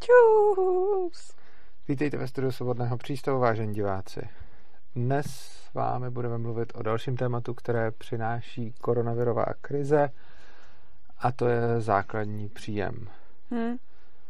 [0.00, 1.32] Čus!
[1.88, 4.28] Vítejte ve studiu Svobodného přístavu, vážení diváci.
[4.94, 10.10] Dnes s vámi budeme mluvit o dalším tématu, které přináší koronavirová krize
[11.18, 13.08] a to je základní příjem.
[13.50, 13.76] Hmm.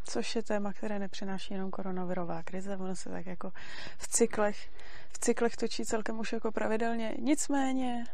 [0.05, 3.53] Což je téma, které nepřináší jenom koronavirová krize, ono se tak jako
[3.99, 4.71] v cyklech,
[5.13, 7.15] v cyklech točí celkem už jako pravidelně.
[7.19, 8.05] Nicméně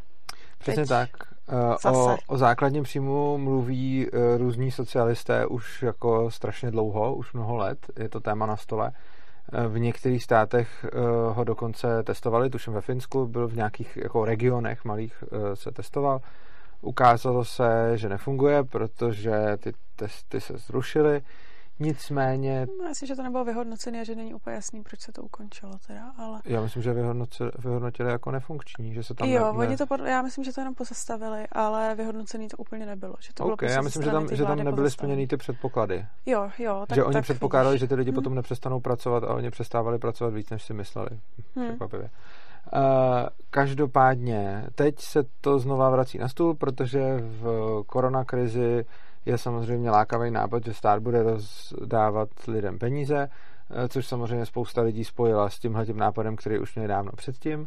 [0.58, 1.10] Přesně Teď tak.
[1.48, 7.56] Eh, O, o základním příjmu mluví eh, různí socialisté už jako strašně dlouho, už mnoho
[7.56, 7.78] let.
[7.98, 8.92] Je to téma na stole.
[9.52, 10.86] Eh, V některých státech
[11.32, 15.24] ho dokonce testovali, tuším ve Finsku, byl v nějakých jako regionech malých
[15.54, 16.20] se testoval.
[16.80, 21.22] Ukázalo se, že nefunguje, protože ty testy se zrušily.
[21.78, 22.66] Nicméně...
[22.82, 25.72] No, myslím, že to nebylo vyhodnocené a že není úplně jasný, proč se to ukončilo
[25.86, 26.40] teda, ale...
[26.44, 29.28] Já myslím, že vyhodnotili, vyhodnotili jako nefunkční, že se tam...
[29.28, 30.00] Jo, ne, oni to, pod...
[30.00, 33.14] já myslím, že to jenom pozastavili, ale vyhodnocený to úplně nebylo.
[33.20, 36.06] Že to bylo okay, já myslím, že tam, že tam nebyly splněny ty předpoklady.
[36.26, 36.84] Jo, jo.
[36.88, 37.80] Tak, že oni tak předpokládali, vidíš.
[37.80, 38.14] že ty lidi Hmm.
[38.14, 41.08] potom nepřestanou pracovat a oni přestávali pracovat víc, než si mysleli.
[41.56, 41.66] Hmm.
[41.66, 42.10] Překvapivě.
[42.72, 42.80] Uh,
[43.50, 48.84] každopádně, teď se to znova vrací na stůl, protože v koronakrizi
[49.26, 53.28] je samozřejmě lákavý nápad, že stát bude rozdávat lidem peníze,
[53.70, 57.66] eh, což samozřejmě spousta lidí spojila s tímhletím nápadem, který už měli dávno předtím.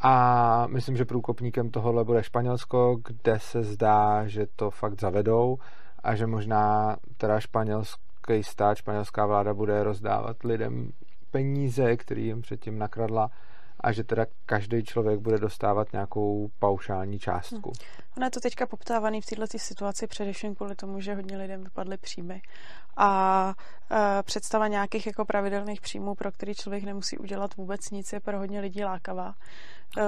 [0.00, 5.58] A myslím, že průkopníkem tohohle bude Španělsko, kde se zdá, že to fakt zavedou
[6.02, 10.90] a že možná teda španělský stát, španělská vláda bude rozdávat lidem
[11.30, 13.30] peníze, který jim předtím nakradla
[13.80, 17.72] a že teda každý člověk bude dostávat nějakou paušální částku.
[18.16, 21.96] Ono je to teďka poptávaný v této situaci především kvůli tomu, že hodně lidem vypadly
[21.96, 22.42] příjmy.
[22.96, 23.54] A
[23.90, 28.38] e, představa nějakých jako pravidelných příjmů, pro který člověk nemusí udělat vůbec nic, je pro
[28.38, 29.34] hodně lidí lákavá.
[29.98, 30.02] E,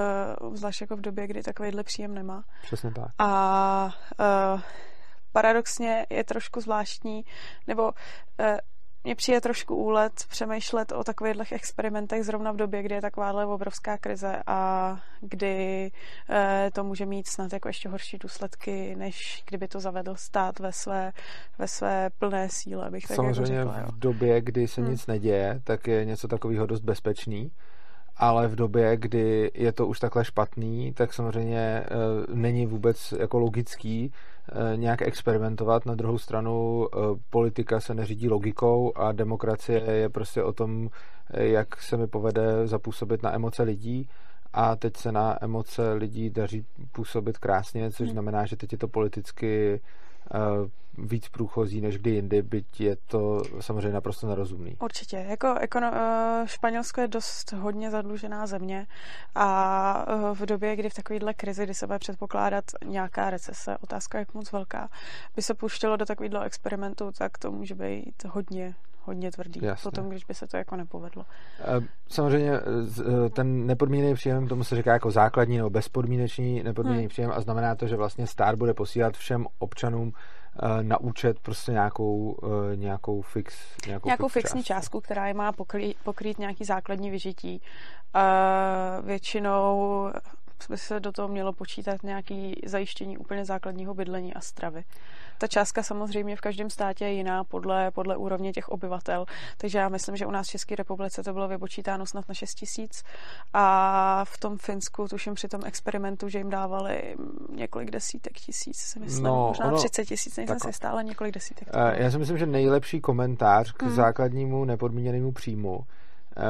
[0.57, 2.43] zvlášť jako v době, kdy takovýhle příjem nemá.
[2.61, 3.11] Přesně tak.
[3.19, 4.61] A e,
[5.31, 7.25] paradoxně je trošku zvláštní,
[7.67, 7.91] nebo
[8.39, 8.57] e,
[9.03, 13.97] mně přijde trošku úlet přemýšlet o takových experimentech zrovna v době, kdy je takováhle obrovská
[13.97, 15.91] krize a kdy
[16.29, 20.71] e, to může mít snad jako ještě horší důsledky, než kdyby to zavedl stát ve
[20.71, 21.11] své,
[21.59, 23.81] ve své plné síle, bych tak Samozřejmě jako řekla.
[23.81, 23.91] Jo.
[23.91, 24.91] v době, kdy se Hmm.
[24.91, 27.51] nic neděje, tak je něco takového dost bezpečný,
[28.17, 31.85] ale v době, kdy je to už takhle špatný, tak samozřejmě e,
[32.33, 34.11] není vůbec jako logický
[34.75, 35.85] nějak experimentovat.
[35.85, 36.97] Na druhou stranu e,
[37.29, 40.89] politika se neřídí logikou a demokracie je prostě o tom,
[41.33, 44.07] e, jak se mi povede zapůsobit na emoce lidí
[44.53, 48.11] a teď se na emoce lidí daří působit krásně, což Hmm.
[48.13, 50.08] znamená, že teď je to politicky eh,
[50.97, 54.77] víc průchozí než kdy jindy, byť je to samozřejmě naprosto nerozumný.
[54.81, 55.25] Určitě.
[55.29, 58.87] Jako ekono, eh, Španělsko je dost hodně zadlužená země
[59.35, 64.19] a eh, v době, kdy v takovéhle krizi, kdy se bude předpokládat nějaká recese, otázka
[64.19, 64.89] jak moc velká,
[65.35, 68.75] by se pouštělo do takového experimentu, tak to může být hodně
[69.09, 69.59] hodně tvrdý.
[69.63, 69.83] Jasně.
[69.91, 71.25] Potom, když by se to jako nepovedlo.
[71.59, 72.61] Eh, Samozřejmě eh,
[73.25, 77.09] eh, ten nepodmíněný příjem, tomu se říká jako základní nebo bezpodmínečný nepodmíněný Hmm.
[77.09, 80.11] příjem a znamená to, že vlastně stát bude posílat všem občanům
[80.81, 82.37] na účet prostě nějakou,
[82.75, 83.55] nějakou fix
[83.87, 84.81] nějakou, Nějakou fix fixní částku.
[84.81, 87.61] částku, která je má pokrýt, pokrýt nějaký základní vyžití.
[89.03, 90.09] Většinou
[90.69, 94.83] by se do toho mělo počítat nějaké zajištění úplně základního bydlení a stravy.
[95.37, 99.25] Ta částka samozřejmě v každém státě je jiná podle, podle úrovně těch obyvatel,
[99.57, 102.53] takže já myslím, že u nás v České republice to bylo vypočítáno snad na 6
[102.55, 103.03] tisíc
[103.53, 107.15] a v tom Finsku, tuším při tom experimentu, že jim dávali
[107.55, 111.71] několik desítek tisíc, si myslím, No, možná ono- 30 tisíc, nejsem si stále několik desítek.
[111.71, 112.03] to Eh.
[112.03, 113.95] Já si myslím, že nejlepší komentář k Hmm.
[113.95, 115.79] základnímu nepodmíněnému příjmu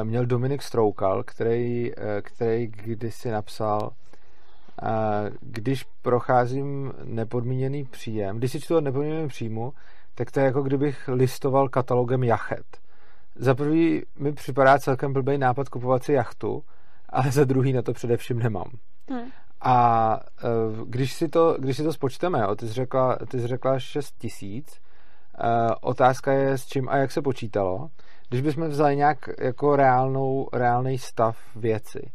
[0.02, 3.92] měl Dominik Stroukal, který, eh, který kdysi napsal,
[4.82, 4.86] eh,
[5.40, 9.72] když procházím nepodmíněný příjem, když si čtu o nepodmíněném příjmu,
[10.14, 12.66] tak to je jako kdybych listoval katalogem jachet.
[13.36, 16.64] Za prvý mi připadá celkem blbý nápad kupovat si jachtu,
[17.08, 18.70] ale za druhý na to především nemám.
[19.08, 19.30] Hmm.
[19.60, 20.46] A eh,
[20.84, 24.14] když si to, když si to spočteme, jo, ty jsi řekla, ty jsi řekla 6
[24.18, 24.80] tisíc,
[25.38, 27.90] eh, otázka je s čím a jak se počítalo.
[28.30, 32.10] Když bychom vzali nějak jako reálnou, reálný stav věci,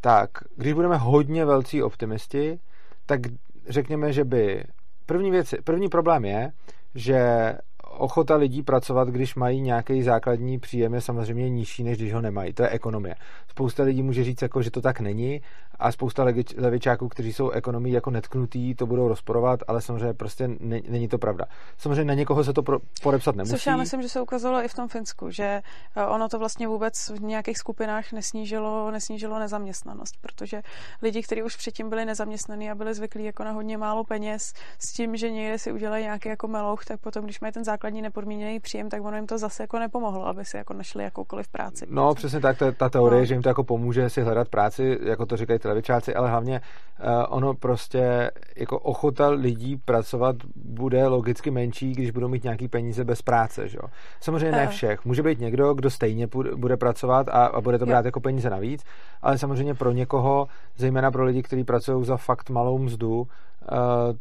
[0.00, 2.58] tak když budeme hodně velcí optimisti,
[3.06, 3.20] tak
[3.68, 4.64] řekněme, že by
[5.06, 6.50] první, věc, první problém je,
[6.94, 7.52] že
[7.98, 12.52] ochota lidí pracovat, když mají nějaký základní příjem, je samozřejmě nižší, než když ho nemají.
[12.52, 13.14] To je ekonomie.
[13.48, 15.40] Spousta lidí může říct, jako, že to tak není
[15.78, 20.48] a spousta levič- levičáků, kteří jsou ekonomii jako netknutý, to budou rozporovat, ale samozřejmě prostě
[20.48, 21.44] ne, není to pravda.
[21.78, 23.54] Samozřejmě na někoho se to pro, podepsat nemusí.
[23.54, 25.62] Což já myslím, že se ukazovalo i v tom Finsku, že
[25.96, 30.62] eh, ono to vlastně vůbec v nějakých skupinách nesnížilo, nesnížilo nezaměstnanost, protože
[31.02, 34.92] lidi, kteří už předtím byli nezaměstnaní a byli zvyklí jako na hodně málo peněz, s
[34.92, 38.02] tím, že někde si udělají nějaký jako melouch, tak potom, když mají ten základní základní
[38.02, 41.86] nepodmíněný příjem, tak ono jim to zase jako nepomohlo, aby si jako našli jakoukoliv práci.
[41.88, 43.26] No, přesně tak, ta, ta teorie, no.
[43.26, 47.06] že jim to jako pomůže si hledat práci, jako to říkají televičáci, ale hlavně uh,
[47.28, 53.22] ono prostě jako ochota lidí pracovat bude logicky menší, když budou mít nějaký peníze bez
[53.22, 53.88] práce, že jo.
[54.20, 55.04] Samozřejmě ne všech.
[55.04, 58.08] Může být někdo, kdo stejně bude pracovat a, a bude to brát jo.
[58.08, 58.84] jako peníze navíc,
[59.22, 63.55] ale samozřejmě pro někoho, zejména pro lidi, kteří pracují za fakt malou mzdu, Eh,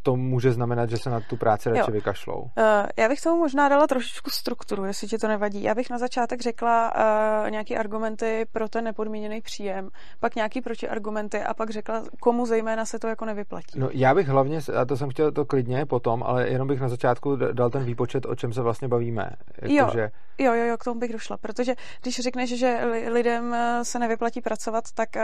[0.03, 1.93] to může znamenat, že se na tu práci radši jo.
[1.93, 2.41] vykašlou.
[2.41, 2.49] Uh,
[2.97, 5.63] já bych tomu možná dala trošičku strukturu, jestli ti to nevadí.
[5.63, 9.89] Já bych na začátek řekla uh, nějaké argumenty pro ten nepodmíněný příjem,
[10.19, 13.79] pak nějaký protiargumenty a pak řekla, komu zejména se to jako nevyplatí.
[13.79, 16.89] No, já bych hlavně, a to jsem chtěl to klidně potom, ale jenom bych na
[16.89, 19.29] začátku dal ten výpočet, o čem se vlastně bavíme.
[19.61, 20.11] Jako, jo, že...
[20.37, 24.83] jo, jo, jo, k tomu bych došla, protože když řekneš, že lidem se nevyplatí pracovat,
[24.93, 25.21] tak uh,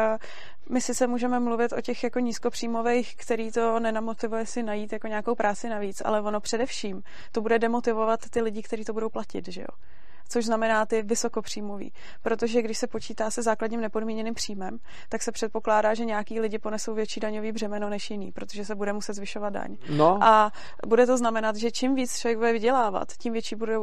[0.69, 4.93] my si se můžeme mluvit o těch jako nízkopříjmových, který to nenamluví motivuje si najít
[4.93, 9.09] jako nějakou práci navíc, ale ono především to bude demotivovat ty lidi, kteří to budou
[9.09, 9.73] platit, že jo
[10.31, 11.93] což znamená ty vysokopříjmový.
[12.21, 14.77] Protože když se počítá se základním nepodmíněným příjmem,
[15.09, 18.93] tak se předpokládá, že nějaký lidi ponesou větší daňový břemeno než jiný, protože se bude
[18.93, 19.77] muset zvyšovat daň.
[19.89, 20.23] No.
[20.23, 20.51] A
[20.87, 23.75] bude to znamenat, že čím víc člověk bude vydělávat, tím větší bude,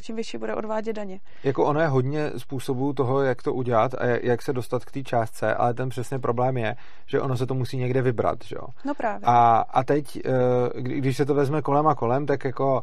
[0.00, 1.20] tím větší bude odvádět daně.
[1.44, 5.02] Jako ono je hodně způsobů toho, jak to udělat a jak se dostat k té
[5.02, 6.76] částce, ale ten přesně problém je,
[7.06, 8.66] že ono se to musí někde vybrat, že jo?
[8.84, 9.20] No právě.
[9.24, 10.30] A, a teď, eh,
[10.74, 12.82] když se to vezme kolem a kolem, tak jako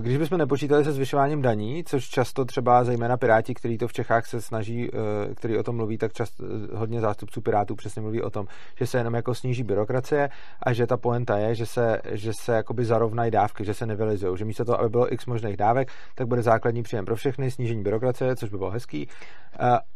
[0.00, 4.26] když bychom nepočítali se zvyšováním daní, což často třeba zejména Piráti, který to v Čechách
[4.26, 8.22] se snaží, eh, který o tom mluví, tak často eh, hodně zástupců Pirátů přesně mluví
[8.22, 8.46] o tom,
[8.78, 10.28] že se jenom jako sníží byrokracie
[10.62, 14.38] a že ta poenta je, že se, že se jakoby zarovnají dávky, že se nevylizují,
[14.38, 17.82] že místo toho, aby bylo x možných dávek, tak bude základní příjem pro všechny, snížení
[17.82, 19.08] byrokracie, což by bylo hezký,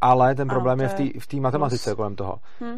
[0.00, 0.88] ale ten problém je
[1.18, 1.96] v té matematice plus.
[1.96, 2.38] kolem toho.
[2.60, 2.76] Hmm.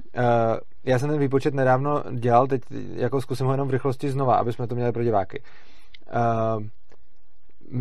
[0.85, 2.63] Já jsem ten výpočet nedávno dělal, teď
[2.95, 5.43] jako zkusím ho jenom v rychlosti znova, aby jsme to měli pro diváky.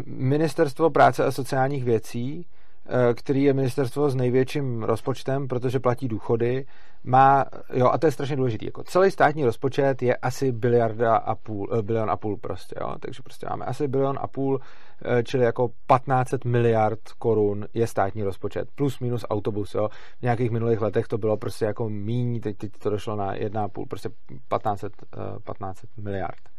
[0.06, 2.46] Ministerstvo práce a sociálních věcí,
[2.86, 6.66] eh, který je ministerstvo s největším rozpočtem, protože platí důchody,
[7.04, 11.36] má, jo, a to je strašně důležité, jako celý státní rozpočet je asi biliarda a
[11.36, 14.60] půl, eh, bilion a půl prostě, jo, takže prostě máme asi bilion a půl,
[15.06, 19.90] eh, čili jako 1500 miliard korun je státní rozpočet, plus minus autobus, jo,
[20.20, 23.86] v nějakých minulých letech to bylo prostě jako míň, teď, teď to došlo na 1,5,
[23.86, 26.53] prostě 1500, 1500 miliard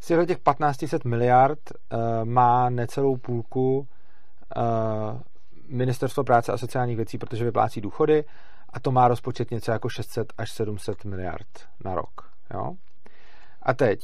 [0.00, 5.20] z těch 1500 miliard uh, má necelou půlku uh,
[5.68, 8.24] Ministerstvo práce a sociálních věcí, protože vyplácí důchody
[8.72, 11.48] a to má rozpočet něco jako 600 až 700 miliard
[11.84, 12.30] na rok.
[12.54, 12.72] Jo?
[13.62, 14.00] A teď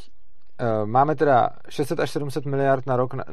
[0.61, 3.25] uh, máme teda 600 až 700 miliard na rok, na,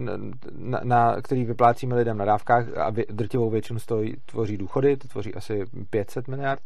[0.52, 5.08] na, na, který vyplácíme lidem na dávkách a drtivou většinu z toho tvoří důchody, to
[5.08, 6.62] tvoří asi 500 miliard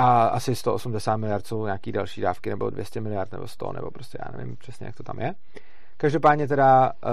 [0.00, 4.18] a asi 180 miliard jsou nějaký další dávky, nebo 200 miliard, nebo 100, nebo prostě
[4.26, 5.34] já nevím přesně, jak to tam je.
[5.96, 7.08] Každopádně teda eh,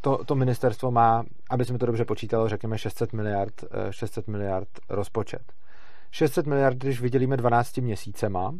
[0.00, 4.68] to, to ministerstvo má, aby jsme to dobře počítalo, řekněme 600 miliard, 600 eh, miliard
[4.88, 5.52] rozpočet.
[6.10, 8.54] 600 miliard, když vydělíme 12 měsícema,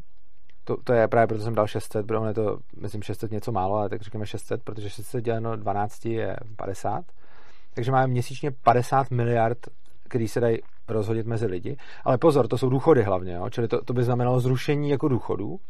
[0.64, 3.76] to, to je právě proto jsem dal 600, protože je to, myslím, 600 něco málo,
[3.76, 7.04] ale tak řekněme 600, protože 600 děleno 12 je 50.
[7.74, 9.58] Takže máme měsíčně 50 miliard,
[10.08, 10.58] který se dají
[10.92, 11.76] rozhodit mezi lidi.
[12.04, 13.50] Ale pozor, to jsou důchody hlavně, jo?
[13.50, 15.60] čili to, to by znamenalo zrušení jako důchodů.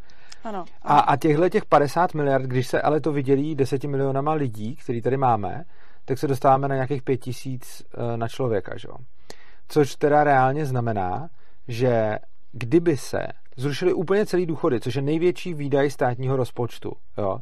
[0.45, 0.65] Ano.
[0.83, 5.03] A, a těchhle těch 50 miliard, když se ale to vydělí 10 milionama lidí, který
[5.03, 5.65] tady máme,
[6.05, 8.77] tak se dostáváme na nějakých 5 tisíc eh, na člověka.
[8.77, 8.89] Že?
[9.69, 11.29] Což teda reálně znamená,
[11.69, 12.19] že
[12.53, 13.27] kdyby se
[13.57, 17.39] zrušili úplně celý důchody, což je největší výdaj státního rozpočtu, jo,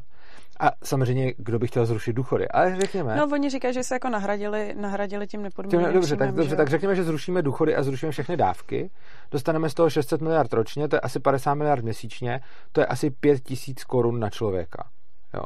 [0.61, 2.47] a samozřejmě, kdo by chtěl zrušit důchody.
[2.47, 3.15] Ale řekněme.
[3.15, 6.95] No, oni říkají, že se jako nahradili, nahradili tím nepodmíněným Dobře, tak, dobře, tak řekněme,
[6.95, 8.91] že zrušíme důchody a zrušíme všechny dávky.
[9.31, 12.41] Dostaneme z toho 600 miliard ročně, to je asi 50 miliard měsíčně,
[12.71, 14.89] to je asi 5 tisíc korun na člověka.
[15.33, 15.43] Jo?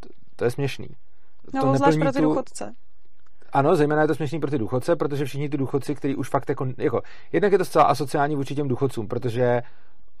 [0.00, 0.88] To, to je směšný.
[1.54, 2.24] No, to zvlášť pro ty tu...
[2.24, 2.74] důchodce.
[3.52, 6.48] Ano, zejména je to směšný pro ty důchodce, protože všichni ty důchodci, kteří už fakt
[6.48, 7.02] jako, jako,
[7.32, 9.62] jednak je to zcela asociální vůči těm důchodcům, protože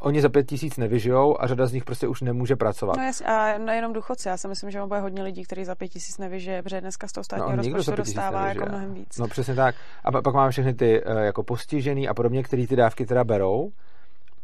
[0.00, 2.96] oni za pět tisíc nevyžijou a řada z nich prostě už nemůže pracovat.
[2.96, 5.88] No jasně, a nejenom důchodci, já si myslím, že bude hodně lidí, kteří za pět
[5.88, 8.60] tisíc nevyžije, protože dneska z toho státního no, rozpočtu dostává nevyžije.
[8.60, 9.18] jako mnohem víc.
[9.18, 9.74] No přesně tak.
[10.04, 13.72] A pak máme všechny ty uh, jako postižený a podobně, který ty dávky teda berou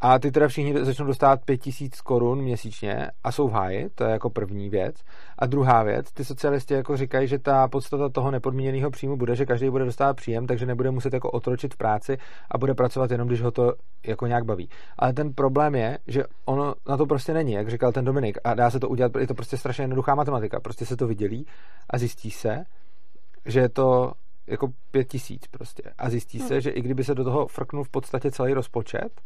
[0.01, 4.11] a ty teda všichni začnou dostávat 5000 korun měsíčně a jsou v háji, to je
[4.11, 4.97] jako první věc.
[5.39, 9.47] A druhá věc, ty socialisti jako říkají, že ta podstata toho nepodmíněného příjmu bude, že
[9.47, 12.19] každý bude dostávat příjem, takže nebude muset jako otročit v práci
[12.51, 13.73] a bude pracovat jenom, když ho to
[14.07, 14.69] jako nějak baví.
[14.99, 18.55] Ale ten problém je, že ono na to prostě není, jak říkal ten Dominik, a
[18.55, 20.61] dá se to udělat, je to prostě strašně jednoduchá matematika.
[20.61, 21.47] Prostě se to vydělí
[21.91, 22.65] a zjistí se,
[23.47, 24.13] že je to
[24.47, 25.83] jako pět tisíc prostě.
[25.99, 26.61] A zjistí se, hmm.
[26.61, 29.21] že i kdyby se do toho frknul v podstatě celý rozpočet,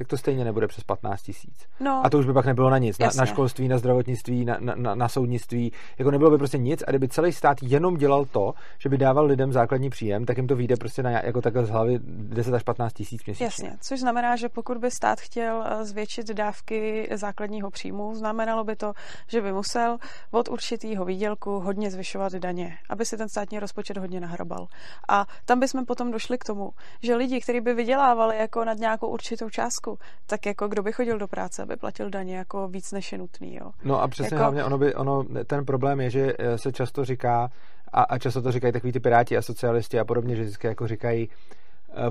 [0.00, 1.66] tak to stejně nebude přes 15 tisíc.
[1.80, 2.98] No, A to už by pak nebylo na nic.
[2.98, 5.72] Na, na školství, na zdravotnictví, na, na, na, na soudnictví.
[5.98, 6.82] Jako nebylo by prostě nic.
[6.86, 10.46] A kdyby celý stát jenom dělal to, že by dával lidem základní příjem, tak jim
[10.46, 13.44] to vyjde prostě na, jako takhle z hlavy 10 až 15 tisíc měsíčně.
[13.44, 18.76] Jasně, což znamená, že pokud by stát chtěl eh, zvětšit dávky základního příjmu, znamenalo by
[18.76, 18.92] to,
[19.26, 19.98] že by musel
[20.30, 24.66] od určitého výdělku hodně zvyšovat daně, aby si ten státní rozpočet hodně nahrabal.
[25.08, 26.70] A tam bychom potom došli k tomu,
[27.02, 29.89] že lidi, kteří by vydělávali jako nad nějakou určitou částku,
[30.26, 33.54] tak jako kdo by chodil do práce, aby platil daně jako víc než je nutný.
[33.56, 33.70] Jo.
[33.84, 37.04] No a přesně Jako- hlavně ono by, ono, ten problém je, že eh, se často
[37.04, 37.50] říká,
[37.92, 40.86] a, a často to říkají takový ty piráti a socialisti a podobně, že vždycky jako
[40.86, 41.28] říkají,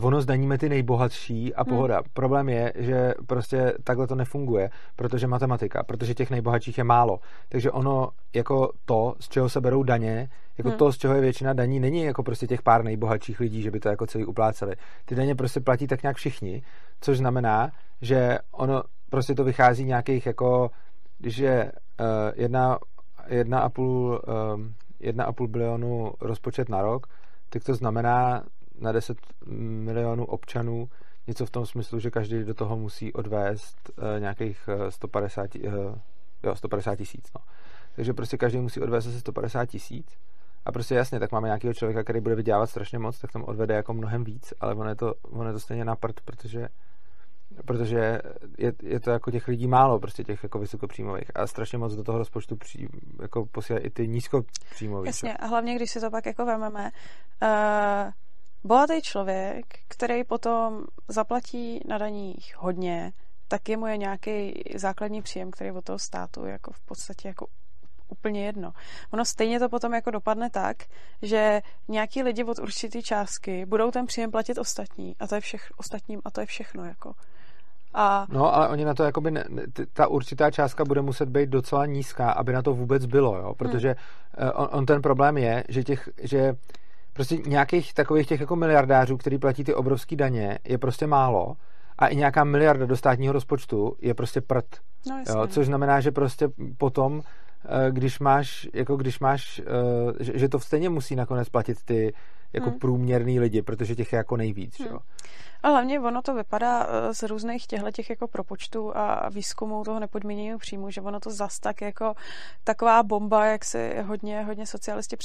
[0.02, 1.96] ono zdaníme ty nejbohatší a pohoda.
[1.96, 2.04] Hmm.
[2.14, 7.20] Problém je, že prostě takhle to nefunguje, protože matematika, protože těch nejbohatších je málo.
[7.50, 10.78] Takže ono jako to, z čeho se berou daně, jako Hmm.
[10.78, 13.80] to, z čeho je většina daní, není jako prostě těch pár nejbohatších lidí, že by
[13.80, 14.76] to jako celý upláceli.
[15.06, 16.62] Ty daně prostě platí tak nějak všichni,
[17.02, 17.72] což znamená,
[18.02, 20.72] že ono prostě to vychází nějakých jako,
[21.18, 22.06] když je uh,
[22.36, 22.78] jedna,
[23.28, 24.22] jedna a půl,
[24.56, 27.08] um, jedna a půl bilionu rozpočet na rok,
[27.50, 28.44] tak to znamená
[28.82, 30.90] na 10 milionů občanů
[31.28, 35.74] něco v tom smyslu, že každý do toho musí odvést uh, nějakých uh, 150, uh,
[36.44, 37.32] jo, 150 tisíc.
[37.36, 37.42] No.
[37.96, 40.18] Takže prostě každý musí odvést asi 150 tisíc.
[40.66, 43.76] A prostě jasně, tak máme nějakého člověka, který bude vydělávat strašně moc, tak tam odvede
[43.76, 46.68] jako mnohem víc, ale ono je to, ono je to stejně na prd, protože
[47.66, 48.22] protože
[48.58, 52.04] je, je, to jako těch lidí málo, prostě těch jako vysokopříjmových a strašně moc do
[52.04, 52.88] toho rozpočtu při,
[53.22, 55.08] jako posílají i ty nízkopříjmový.
[55.08, 56.92] Jasně, a hlavně, když si to pak jako vememe,
[57.42, 58.12] uh,
[58.64, 63.12] bohatý člověk, který potom zaplatí na daních hodně,
[63.48, 67.48] tak jemu je nějaký základní příjem, který od toho státu jako v podstatě jako
[68.10, 68.72] úplně jedno.
[69.14, 70.78] Ono stejně to potom jako dopadne tak,
[71.22, 75.72] že nějaký lidi od určité částky budou ten příjem platit ostatní a to je všech,
[75.78, 77.14] ostatním a to je všechno jako.
[77.94, 79.44] A No, ale oni na to, jakoby, ne,
[79.94, 83.56] ta určitá částka bude muset být docela nízká, aby na to vůbec bylo, jo?
[83.56, 83.96] protože
[84.38, 84.52] hmm.
[84.56, 86.54] on, on ten problém je, že těch, že
[87.20, 91.54] prostě nějakých takových těch jako miliardářů, který platí ty obrovské daně, je prostě málo
[91.98, 94.66] a i nějaká miliarda do státního rozpočtu je prostě prd.
[95.10, 95.34] no jasně.
[95.40, 96.48] Jo, což znamená, že prostě
[96.78, 97.22] potom,
[97.66, 102.14] eh, když máš, jako když máš, eh, že, že to stejně musí nakonec platit ty
[102.54, 102.80] jako Hmm.
[102.80, 104.90] průměrný lidi, protože těch je jako nejvíc, Hmm.
[104.90, 105.00] jo.
[105.64, 110.00] A hlavně ono to vypadá eh, z různých těchto těch jako propočtů a výzkumů toho
[110.00, 112.14] nepodmíněného příjmu, že ono to zas tak jako
[112.64, 115.18] taková bomba, jak si hodně, hodně socialisti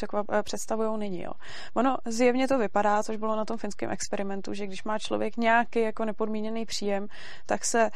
[0.43, 1.23] představují nyní.
[1.23, 1.33] Jo.
[1.75, 5.81] Ono zjevně to vypadá, což bylo na tom finském experimentu, že když má člověk nějaký
[5.81, 7.07] jako nepodmíněný příjem,
[7.47, 7.91] tak se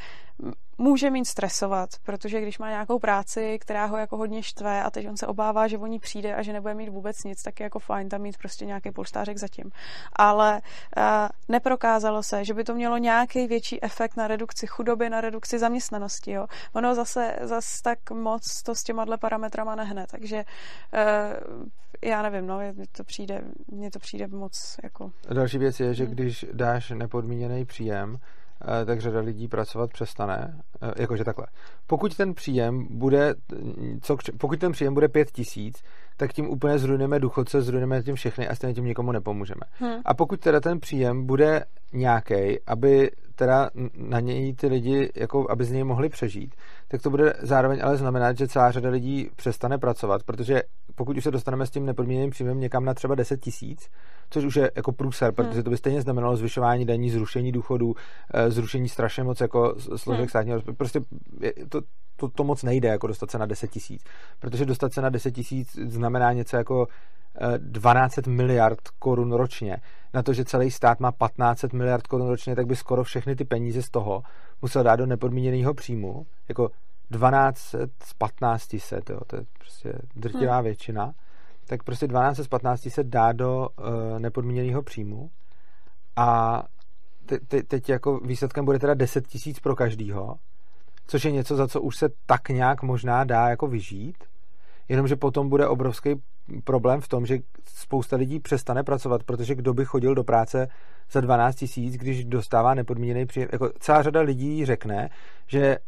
[0.79, 5.09] může mít stresovat, protože když má nějakou práci, která ho jako hodně štve a teď
[5.09, 7.65] on se obává, že o ní přijde a že nebude mít vůbec nic, tak je
[7.65, 9.71] jako fajn tam mít prostě nějaký polštářek zatím.
[10.13, 10.61] Ale
[10.97, 11.03] uh,
[11.49, 16.31] neprokázalo se, že by to mělo nějaký větší efekt na redukci chudoby, na redukci zaměstnanosti.
[16.31, 16.47] Jo.
[16.73, 21.69] Ono zase, zase tak moc to s těma parametrama nehne, takže uh,
[22.05, 23.43] já nevím, no, mně to přijde,
[23.73, 25.13] mně to přijde moc jako...
[25.33, 26.15] Další věc je, že Hmm.
[26.15, 28.48] když dáš nepodmíněný příjem, eh,
[28.87, 30.61] tak řada lidí pracovat přestane.
[30.83, 31.47] Eh, Jakože takhle.
[31.87, 33.35] Pokud ten příjem bude,
[34.03, 35.83] co, pokud ten příjem bude pět tisíc,
[36.17, 39.61] tak tím úplně zrujneme důchodce, zrujneme tím všechny a stejně tím nikomu nepomůžeme.
[39.81, 40.01] Hm.
[40.05, 45.65] A pokud teda ten příjem bude nějaký, aby teda na něj ty lidi, jako aby
[45.65, 46.55] z něj mohli přežít,
[46.89, 50.63] tak to bude zároveň ale znamenat, že celá řada lidí přestane pracovat, protože
[50.95, 53.89] pokud už se dostaneme s tím nepodmíněným příjmem někam na třeba 10 tisíc,
[54.31, 57.95] což už je jako průser, protože to by stejně znamenalo zvyšování daní, zrušení důchodů,
[58.35, 60.29] eh, zrušení strašně moc jako složek Hmm.
[60.29, 60.77] státního rozpočtu.
[60.77, 61.01] Prostě
[61.69, 61.81] to,
[62.19, 64.05] to, to moc nejde, jako dostat se na 10 tisíc,
[64.39, 66.87] protože dostat se na 10 tisíc znamená něco jako
[67.41, 69.77] eh, 12 miliard korun ročně.
[70.15, 73.45] Na to, že celý stát má 15 miliard korun ročně, tak by skoro všechny ty
[73.45, 74.23] peníze z toho
[74.63, 76.71] musel dát do nepodmíněného příjmu, jako
[77.11, 77.59] 12
[78.05, 80.65] z 15 set, jo, to je prostě drtivá Hmm.
[80.65, 81.15] většina,
[81.67, 85.31] tak prostě 12 z 15 se dá do uh, nepodmíněného příjmu.
[86.17, 86.63] A
[87.27, 90.39] te, te, teď jako výsledkem bude teda 10 tisíc pro každýho,
[91.09, 94.17] což je něco, za co už se tak nějak možná dá jako vyžít,
[94.89, 96.15] jenomže potom bude obrovský
[96.65, 100.69] problém v tom, že spousta lidí přestane pracovat, protože kdo by chodil do práce
[101.11, 103.49] za 12 tisíc, když dostává nepodmíněný příjem.
[103.53, 105.11] Jako celá řada lidí řekne,
[105.47, 105.79] že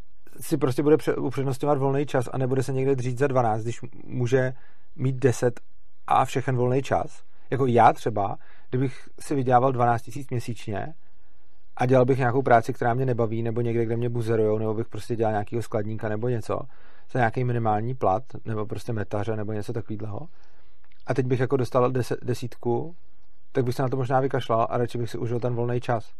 [0.40, 3.80] si prostě bude pře- upřednostňovat volný čas a nebude se někde dřít za 12, když
[4.04, 4.52] může
[4.96, 5.60] mít 10
[6.06, 7.22] a všechen volný čas.
[7.50, 8.36] Jako já třeba,
[8.70, 10.94] kdybych si vydělával 12 tisíc měsíčně
[11.80, 14.88] a dělal bych nějakou práci, která mě nebaví, nebo někde, kde mě buzerujou, nebo bych
[14.88, 16.58] prostě dělal nějakého skladníka nebo něco,
[17.12, 20.20] za nějaký minimální plat, nebo prostě metaře, nebo něco takového.
[21.06, 22.94] A teď bych jako dostal deset, desítku,
[23.52, 26.12] tak bych se na to možná vykašlal a radši bych si užil ten volný čas.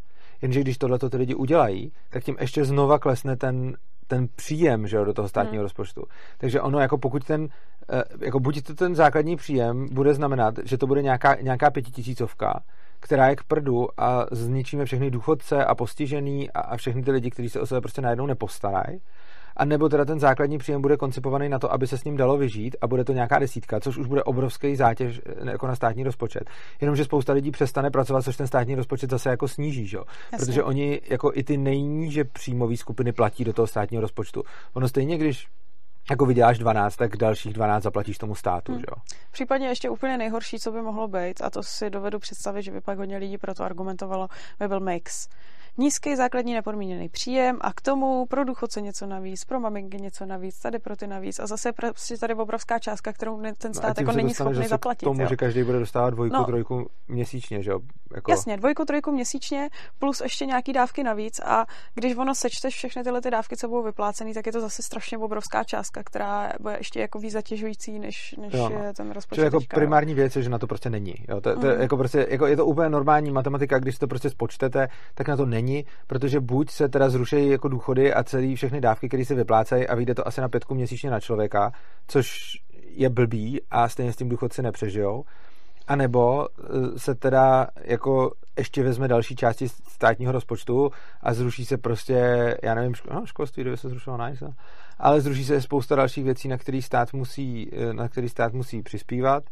[0.42, 3.76] Jenže když tohle ty lidi udělají, tak tím ještě znova klesne ten
[4.10, 5.62] ten příjem že jo, do toho státního hmm.
[5.62, 6.04] rozpočtu.
[6.38, 7.48] Takže ono, jako pokud ten,
[7.92, 12.62] eh, jako buď to ten základní příjem bude znamenat, že to bude nějaká, nějaká pětitisícovka,
[13.00, 17.30] která je k prdu a zničíme všechny důchodce a postižený a, a všechny ty lidi,
[17.30, 19.00] kteří se o sebe prostě najednou nepostarají,
[19.56, 22.36] a nebo teda ten základní příjem bude koncipovaný na to, aby se s ním dalo
[22.36, 26.04] vyžít a bude to nějaká desítka, což už bude obrovský zátěž eh, jako na státní
[26.04, 26.50] rozpočet.
[26.80, 29.98] Jenomže spousta lidí přestane pracovat, což ten státní rozpočet zase jako sníží, že?
[30.38, 34.42] protože oni jako i ty nejníže příjmové skupiny platí do toho státního rozpočtu.
[34.74, 35.48] Ono stejně, když
[36.10, 38.80] jako vyděláš 12, tak dalších 12 zaplatíš tomu státu, hmm.
[38.80, 39.02] že jo?
[39.30, 42.80] Případně ještě úplně nejhorší, co by mohlo být, a to si dovedu představit, že by
[42.80, 45.28] pak hodně lidí pro to argumentovalo, by byl mix
[45.80, 50.58] nízký základní nepodmíněný příjem a k tomu pro důchodce něco navíc, pro maminky něco navíc,
[50.58, 54.12] tady pro ty navíc a zase prostě tady obrovská částka, kterou ten stát no jako
[54.12, 55.06] není schopný zaplatit.
[55.06, 55.28] K tomu, jo.
[55.28, 57.80] že každý bude dostávat dvojku, no, trojku měsíčně, že jo?
[58.14, 58.30] Jako...
[58.30, 59.68] Jasně, dvojku, trojku měsíčně
[59.98, 63.82] plus ještě nějaký dávky navíc a když ono sečteš všechny tyhle ty dávky, co budou
[63.82, 68.34] vyplácený, tak je to zase strašně obrovská částka, která bude ještě jako víc zatěžující, než,
[68.38, 68.84] než jo, no.
[68.84, 69.34] je ten rozpočet.
[69.34, 71.14] Čili jako teďka, primární věc je, že na to prostě není.
[71.28, 71.40] Jo?
[71.40, 71.80] To, to, mm.
[71.80, 75.46] jako prostě, jako je to úplně normální matematika, když to prostě spočtete, tak na to
[75.46, 75.69] není,
[76.06, 79.94] protože buď se teda zrušejí jako důchody a celý všechny dávky, které se vyplácejí a
[79.94, 81.72] vyjde to asi na pětku měsíčně na člověka,
[82.06, 82.32] což
[82.82, 85.24] je blbý a stejně s tím důchodci nepřežijou.
[85.88, 91.76] A nebo eh, se teda jako ještě vezme další části státního rozpočtu a zruší se
[91.76, 94.54] prostě, já nevím, ško, no, školství, kdyby se zrušilo nice,
[94.98, 98.82] ale zruší se spousta dalších věcí, na který stát musí, eh, na který stát musí
[98.82, 99.44] přispívat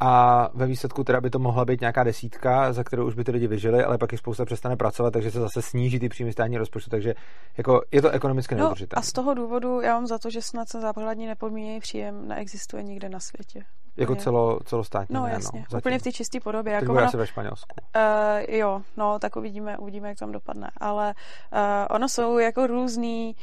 [0.00, 3.32] a ve výsledku teda by to mohla být nějaká desítka, za kterou už by ty
[3.32, 6.58] lidi vyžili, ale pak i spousta přestane pracovat, takže se zase sníží ty příjmy státní
[6.58, 7.14] rozpočtu, takže
[7.56, 10.68] jako je to ekonomicky no, A z toho důvodu já mám za to, že snad
[10.72, 13.64] ten základní nepodmíněný příjem neexistuje nikde na světě.
[13.96, 15.64] Jako celo, celostátní, no, ne, jasně.
[15.72, 16.72] No, úplně v té čisté podobě.
[16.72, 17.76] Jako ono, asi ve Španělsku.
[17.96, 20.70] Uh, jo, no, tak uvidíme, uvidíme, jak tam dopadne.
[20.76, 21.14] Ale
[21.52, 21.58] uh,
[21.90, 23.36] ono jsou jako různý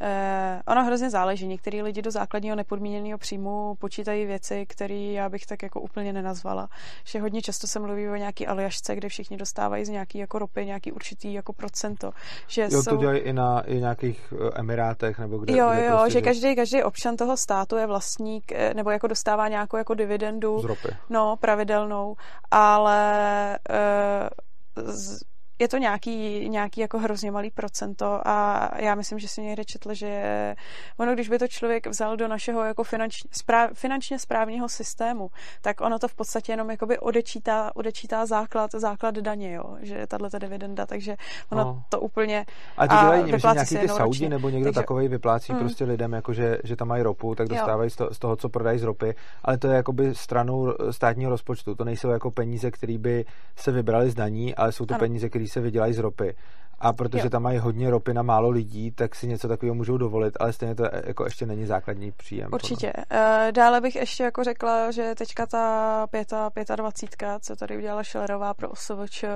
[0.00, 1.46] Eh, ono hrozně záleží.
[1.46, 6.68] Některý lidi do základního nepodmíněného příjmu počítají věci, které já bych tak jako úplně nenazvala.
[7.04, 10.66] Že hodně často se mluví o nějaký aliašce, kde všichni dostávají z nějaký jako ropy
[10.66, 12.10] nějaký určitý jako procento.
[12.46, 12.90] Že jo, jsou...
[12.90, 15.56] to dělají i na i nějakých eh, Emirátech nebo kde.
[15.56, 19.06] Jo, kde jo, prostě, že každý, každý občan toho státu je vlastník eh, nebo jako
[19.06, 20.60] dostává nějakou jako dividendu.
[20.60, 20.88] Z ropy.
[21.10, 22.16] No, pravidelnou,
[22.50, 25.20] ale uh, z,
[25.58, 29.94] je to nějaký, nějaký jako hrozně malý procento a já myslím, že si někde četl,
[29.94, 30.54] že
[30.96, 35.80] ono, když by to člověk vzal do našeho jako finanč, správ, finančně správního systému, tak
[35.80, 40.30] ono to v podstatě jenom jakoby odečítá, odečítá základ, základ daně, jo, že je tahle
[40.38, 41.16] dividenda, takže
[41.50, 41.82] ono no.
[41.88, 45.58] to úplně A ty dělají myslím, nějaký ty Saudi nebo někdo takže, takový vyplácí mm.
[45.58, 48.48] prostě lidem, jako že, že tam mají ropu, tak dostávají z, to, z toho, co
[48.48, 52.98] prodají z ropy, ale to je jakoby stranou státního rozpočtu, to nejsou jako peníze, které
[52.98, 53.24] by
[53.56, 54.98] se vybrali z daní, ale jsou to ano.
[54.98, 56.36] peníze, které se vydělají z ropy.
[56.80, 57.30] A protože jo.
[57.30, 60.74] tam mají hodně ropy na málo lidí, tak si něco takového můžou dovolit, ale stejně
[60.74, 62.48] to jako ještě není základní příjem.
[62.52, 62.92] Určitě.
[62.96, 68.02] Uh, dále bych ještě jako řekla, že teďka ta pěta, pěta dvacítka, co tady udělala
[68.02, 69.30] Šelerová pro OSVČ, uh,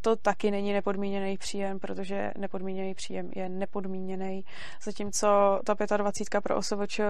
[0.00, 4.44] to taky není nepodmíněný příjem, protože nepodmíněný příjem je nepodmíněný.
[4.84, 7.04] Zatímco ta pěta dvacítka pro OSVČ eh,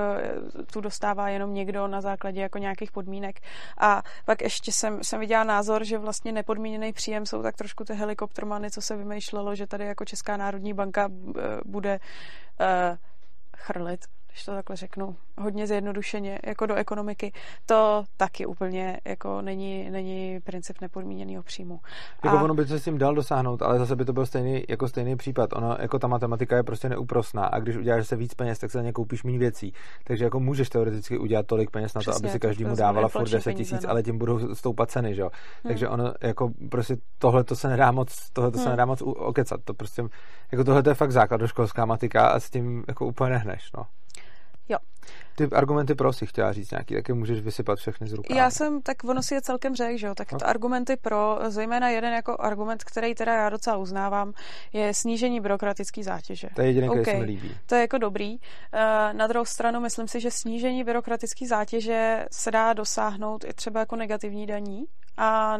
[0.72, 3.40] tu dostává jenom někdo na základě jako nějakých podmínek.
[3.78, 7.94] A pak ještě jsem, jsem viděla názor, že vlastně nepodmíněný příjem jsou tak trošku ty
[7.94, 12.00] helikoptermany, co se vymýšlelo, že tady jako Česká národní banka eh, bude
[12.60, 12.96] uh,
[13.56, 14.00] chrlit
[14.36, 17.32] když to takhle řeknu, hodně zjednodušeně, jako do ekonomiky,
[17.66, 21.80] to taky úplně jako není, není princip nepodmíněného příjmu.
[22.24, 22.42] Jako a...
[22.42, 25.16] ono by se s tím dal dosáhnout, ale zase by to byl stejný, jako stejný
[25.16, 25.52] případ.
[25.52, 28.78] Ono, jako ta matematika je prostě neúprosná a když uděláš se víc peněz, tak se
[28.78, 29.72] na ně koupíš méně věcí.
[30.04, 33.30] Takže jako můžeš teoreticky udělat tolik peněz na to, Přesně, aby si každému dávala furt
[33.30, 33.90] 10 tisíc, no.
[33.90, 35.30] ale tím budou stoupat ceny, že jo.
[35.62, 35.68] Hmm.
[35.68, 38.64] Takže ono, jako prostě tohle to se nedá moc, tohle to hmm.
[38.64, 39.60] se nedá moc okecat.
[39.64, 40.02] To prostě,
[40.52, 43.86] jako tohle to je fakt základoškolská matika a s tím jako úplně nehneš, no.
[44.68, 44.78] Jo.
[45.36, 48.38] Ty argumenty pro si chtěla říct nějaký, taky můžeš vysypat všechny z rukávu.
[48.38, 50.38] Já jsem, tak ono si je celkem řekl, že jo, tak no.
[50.44, 54.32] argumenty pro, zejména jeden jako argument, který teda já docela uznávám,
[54.72, 56.48] je snížení byrokratické zátěže.
[56.54, 57.02] To je jediný, okay.
[57.02, 57.56] který se mi líbí.
[57.66, 58.36] To je jako dobrý.
[58.72, 63.80] Eh, na druhou stranu myslím si, že snížení byrokratické zátěže se dá dosáhnout i třeba
[63.80, 64.84] jako negativní daní,
[65.16, 65.58] a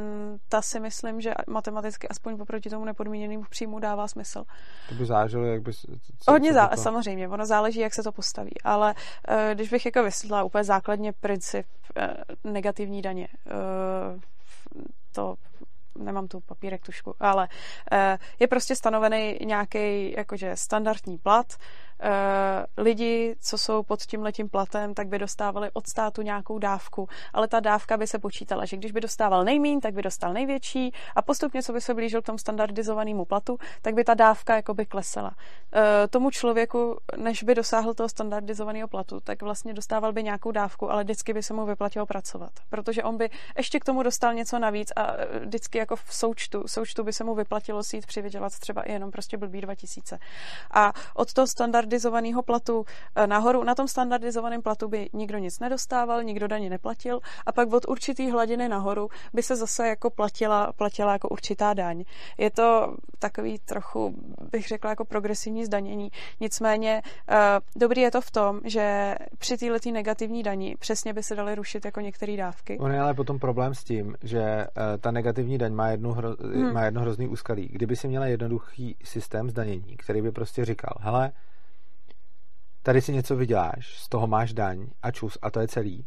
[0.49, 4.45] ta si myslím, že matematicky aspoň oproti tomu nepodmíněnému příjmu dává smysl.
[4.89, 5.73] To by záleželo, jak by...
[5.73, 6.77] Co, Hodně zá, to...
[6.77, 8.95] samozřejmě, ono záleží, jak se to postaví, ale
[9.29, 11.67] uh, když bych jako vysvětlila úplně základně princip
[12.45, 14.21] uh, negativní daně, uh,
[15.13, 15.35] to
[15.99, 17.49] nemám tu papírek, tušku, ale
[18.41, 21.47] je prostě stanovený nějaký jakože standardní plat,
[22.77, 27.49] lidi, co jsou pod tím letím platem, tak by dostávali od státu nějakou dávku, ale
[27.49, 31.23] ta dávka by se počítala, že když by dostával nejmín, tak by dostal největší a
[31.23, 35.33] postupně, co by se blížil k tomu standardizovanému platu, tak by ta dávka jakoby klesala.
[36.05, 40.91] E, tomu člověku, než by dosáhl toho standardizovaného platu, tak vlastně dostával by nějakou dávku,
[40.91, 44.59] ale vždycky by se mu vyplatilo pracovat, protože on by ještě k tomu dostal něco
[44.59, 48.53] navíc a e, vždycky jako v součtu, součtu by se mu vyplatilo si jít přivydělat
[48.59, 50.19] třeba i jenom prostě blbý 2000.
[50.71, 51.47] A od toho
[51.87, 57.21] standardizovaného platu e, nahoru, na tom standardizovaném platu by nikdo nic nedostával, nikdo daně neplatil
[57.47, 62.05] a pak od určitý hladiny nahoru by se zase jako platila, platila jako určitá daň.
[62.39, 64.15] Je to takový trochu,
[64.53, 66.11] bych řekla, jako progresivní zdanění.
[66.41, 67.37] Nicméně uh,
[67.77, 71.85] dobrý je to v tom, že při této negativní daní přesně by se daly rušit
[71.85, 72.79] jako některé dávky.
[72.79, 76.37] On je ale potom problém s tím, že uh, ta negativní daň má, jednu hro,
[76.41, 76.73] hmm.
[76.73, 77.69] má jedno hrozný úskalí.
[77.73, 81.33] Kdyby si měla jednoduchý systém zdanění, který by prostě říkal, hele,
[82.87, 86.07] tady si něco vyděláš, z toho máš daň a čus a to je celý,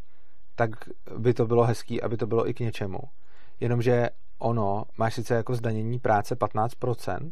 [0.56, 0.70] tak
[1.18, 3.00] by to bylo hezký, aby to bylo i k něčemu.
[3.60, 7.32] Jenomže ono, máš sice jako zdanění práce 15%,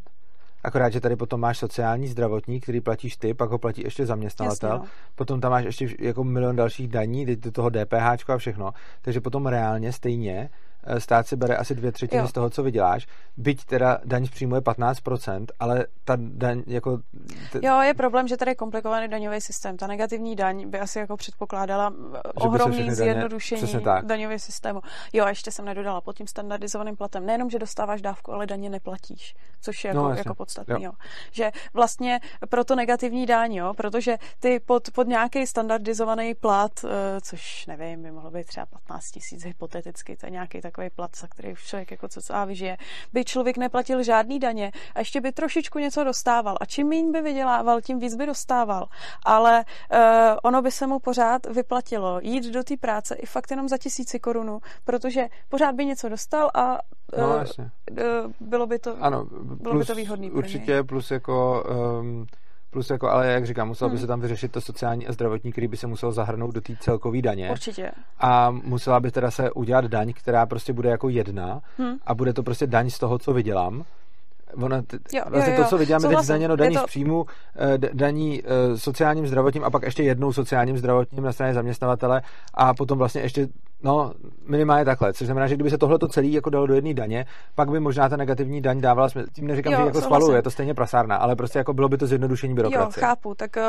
[0.64, 4.70] akorát, že tady potom máš sociální zdravotní, který platíš ty, pak ho platí ještě zaměstnavatel,
[4.70, 4.92] Jasně, no.
[5.16, 9.22] potom tam máš ještě jako milion dalších daní, teď do toho DPH a všechno, takže
[9.22, 10.50] potom reálně stejně
[10.98, 12.28] stát si bere asi dvě třetiny jo.
[12.28, 16.98] z toho, co vyděláš, byť teda daň z příjmu je 15%, ale ta daň jako...
[17.52, 17.60] T...
[17.64, 19.78] Jo, je problém, že tady je komplikovaný daňový systém.
[19.78, 23.62] Ta negativní daň by asi jako předpokládala eh, ohromný zjednodušení
[24.02, 24.82] daňového systému.
[25.14, 27.26] Jo, a ještě jsem nedodala pod tím standardizovaným platem.
[27.26, 30.84] Nejenom, že dostáváš dávku, ale daně neplatíš, což je jako, no, jako podstatný.
[30.84, 30.88] Jo.
[30.88, 30.92] Jo.
[31.32, 32.20] Že vlastně
[32.50, 38.04] pro to negativní daň, jo, protože ty pod, pod nějaký standardizovaný plat, eh, což nevím,
[38.04, 41.56] by mohlo být třeba 15 tisíc hypoteticky, to je nějaký tak takový plat, za který
[41.56, 42.78] člověk jako co a vyžije,
[43.14, 46.58] by člověk neplatil žádný daně a ještě by trošičku něco dostával.
[46.62, 48.88] A čím méně by vydělával, tím víc by dostával.
[49.26, 50.00] Ale uh,
[50.44, 54.20] ono by se mu pořád vyplatilo jít do té práce i fakt jenom za tisíci
[54.20, 56.78] korunů, protože pořád by něco dostal a
[57.14, 57.44] uh, no,
[57.92, 60.32] uh, bylo by to, ano, bylo plus, by to výhodný.
[60.32, 61.64] Určitě, plus jako
[62.02, 62.28] um,
[62.70, 63.96] Plus jako, ale jak říkám, muselo hmm.
[63.96, 66.74] by se tam vyřešit to sociální a zdravotní, který by se musel zahrnout do té
[66.80, 67.52] celkové daně.
[67.52, 67.92] Určitě.
[68.20, 71.96] A musela by teda se udělat daň, která prostě bude jako jedna hmm.
[72.06, 73.84] a bude to prostě daň z toho, co vydělám.
[74.64, 75.64] Ona, t- jo, vlastně jo, jo.
[75.64, 76.82] to, co vyděláme teď zdaněno daní to...
[76.82, 77.26] z příjmu,
[77.56, 82.22] eh, daní eh, sociálním zdravotním a pak ještě jednou sociálním zdravotním na straně zaměstnavatele
[82.54, 83.48] a potom vlastně ještě
[83.84, 84.14] No,
[84.48, 87.72] minimálně takhle, což znamená, že kdyby se tohle celé jako dalo do jedné daně, pak
[87.72, 89.28] by možná ta negativní daň dávala smysl.
[89.34, 91.98] Tím neříkám, jo, že jako schvaluje, je to stejně prasárna, ale prostě jako bylo by
[91.98, 93.04] to zjednodušení byrokracie.
[93.04, 93.36] Jo, chápu.
[93.36, 93.64] Tak uh,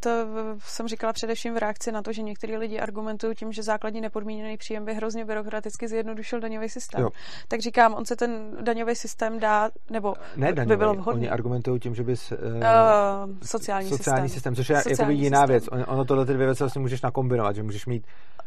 [0.00, 0.10] to
[0.58, 4.56] jsem říkala především v reakci na to, že některý lidi argumentují tím, že základní nepodmíněný
[4.56, 7.02] příjem by hrozně byrokraticky zjednodušil daňový systém.
[7.02, 7.08] Jo.
[7.48, 11.20] Tak říkám, on se ten daňový systém dá, nebo ne daňový, by bylo vhodný.
[11.20, 14.54] Oni argumentují tím, že bys uh, uh, sociální, sociální systém.
[14.54, 15.48] systém, což je jako jiná systém.
[15.48, 15.68] věc.
[15.88, 18.06] Ono tohle ty dvě věci vlastně můžeš nakombinovat, že můžeš mít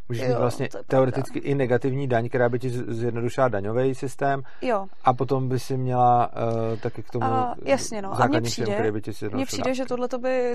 [0.10, 0.70] Můžeš mít vlastně
[1.12, 4.42] teoreticky i negativní daň, která by ti zjednodušila daňový systém.
[4.62, 4.88] Jo.
[5.04, 8.22] A potom by si měla uh, taky k tomu a, jasně, no.
[8.22, 10.54] a mně přijde, systém, který by ti mně přijde, že tohle by,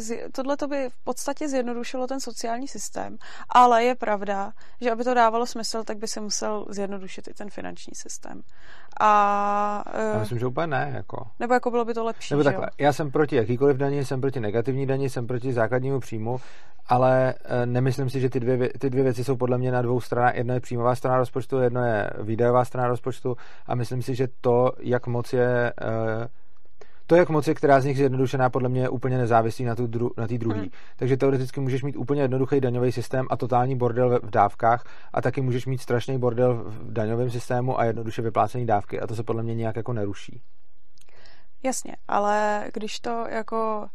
[0.68, 3.16] by v podstatě zjednodušilo ten sociální systém,
[3.48, 7.50] ale je pravda, že aby to dávalo smysl, tak by se musel zjednodušit i ten
[7.50, 8.42] finanční systém.
[9.00, 10.92] A, uh, já myslím, že úplně ne.
[10.94, 11.26] Jako.
[11.40, 12.34] Nebo jako bylo by to lepší.
[12.34, 16.40] Nebo takhle, já jsem proti jakýkoliv daní, jsem proti negativní daní, jsem proti základnímu příjmu,
[16.88, 20.00] ale uh, nemyslím si, že ty dvě, ty dvě věci jsou podle mě na dvou
[20.00, 20.34] stranách.
[20.34, 24.72] Jedno je příjmová strana rozpočtu, jedno je výdajová strana rozpočtu a myslím si, že to,
[24.78, 26.26] jak moc je uh,
[27.08, 29.86] to, jak moc je která z nich zjednodušená, podle mě je úplně nezávislý na té
[29.86, 30.60] dru, na druhé.
[30.60, 30.68] Mm.
[30.96, 35.40] Takže teoreticky můžeš mít úplně jednoduchý daňový systém a totální bordel v dávkách a taky
[35.40, 39.42] můžeš mít strašný bordel v daňovém systému a jednoduše vyplácený dávky a to se podle
[39.42, 40.42] mě nějak jako neruší.
[41.62, 43.88] Jasně, ale když to jako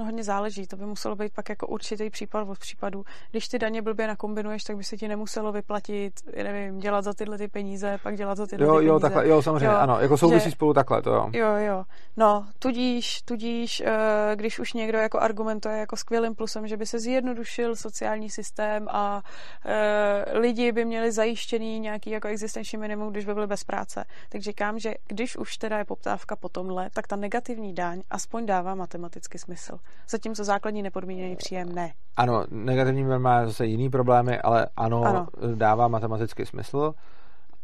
[0.00, 3.04] No hodně záleží, to by muselo být pak jako určitý případ od případu.
[3.30, 7.38] Když ty daně blbě nakombinuješ, tak by se ti nemuselo vyplatit, nevím, dělat za tyhle
[7.38, 8.88] ty peníze, pak dělat za tyhle jo, ty peníze.
[8.88, 11.30] Jo, takhle, jo, samozřejmě, jo, ano, jako souvisí že, spolu takhle, to jo.
[11.32, 11.84] Jo, jo.
[12.16, 16.98] No, tudíž, tudíž, eh, když už někdo jako argumentuje jako skvělým plusem, že by se
[16.98, 19.22] zjednodušil sociální systém a
[19.64, 24.40] e, lidi by měli zajištěný nějaký jako existenční minimum, když by byli bez práce, tak
[24.40, 28.74] říkám, že když už teda je poptávka po tomhle, tak ta negativní daň aspoň dává
[28.74, 29.78] matematicky smysl
[30.08, 31.92] zatímco základní nepodmíněný příjem ne.
[32.16, 35.26] Ano, negativní má zase jiný problémy, ale ano, ano.
[35.54, 36.94] dává matematický smysl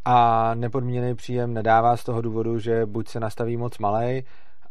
[0.05, 4.25] a nepodmíněný příjem nedává z toho důvodu, že buď se nastaví moc malej,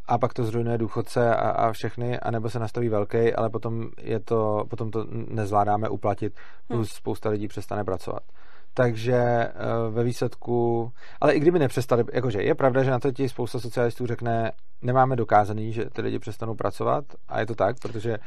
[0.07, 4.19] a pak to zrujnuje důchodce a, a všechny, anebo se nastaví velký, ale potom, je
[4.19, 6.33] to, potom to nezvládáme uplatit,
[6.67, 6.95] plus hmm.
[6.95, 8.23] spousta lidí přestane pracovat.
[8.77, 9.51] Takže eh,
[9.89, 14.05] ve výsledku, ale i kdyby nepřestali, jakože je pravda, že na to ti spousta socialistů
[14.05, 18.17] řekne, nemáme dokázaný, že ty lidi přestanou pracovat a je to tak, protože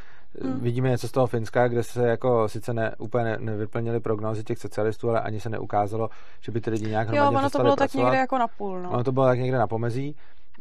[0.42, 0.60] hmm.
[0.60, 4.58] vidíme něco z toho Finska, kde se jako sice ne, úplně ne, nevyplnili prognózy těch
[4.58, 6.08] socialistů, ale ani se neukázalo,
[6.40, 7.76] že by ty lidi nějak Jo, ono to bylo pracovat.
[7.76, 8.82] tak někde jako na půl.
[8.82, 8.90] No.
[8.90, 10.16] Ono to bylo tak někde na pomezí.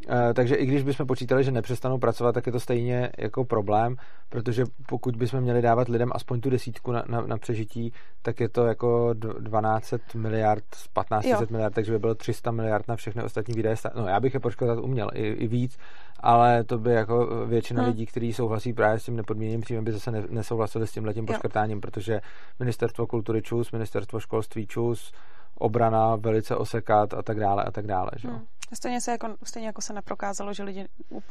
[0.09, 3.95] Eh, takže i když bychom počítali, že nepřestanou pracovat, tak je to stejně jako problém,
[4.29, 8.49] protože pokud bychom měli dávat lidem aspoň tu desítku na, na, na přežití, tak je
[8.49, 13.53] to jako 12 miliard z 1500 miliard, takže by bylo 300 miliard na všechny ostatní
[13.53, 13.75] výdaje.
[13.95, 15.77] No já bych je počkat uměl i, i víc,
[16.19, 17.91] ale to by jako většina hmm.
[17.91, 21.25] lidí, kteří souhlasí právě s tím nepodmíněným příjmem, by zase ne, nesouhlasili s tím letím
[21.25, 22.21] poškrtáním, protože
[22.59, 25.13] ministerstvo kultury čus, ministerstvo školství čus,
[25.55, 28.11] obrana velice osekat a tak dále a tak dále.
[28.17, 28.27] Že?
[28.27, 28.39] Hmm.
[28.73, 30.87] Stejně, se jako, stejně jako se neprokázalo, že lidi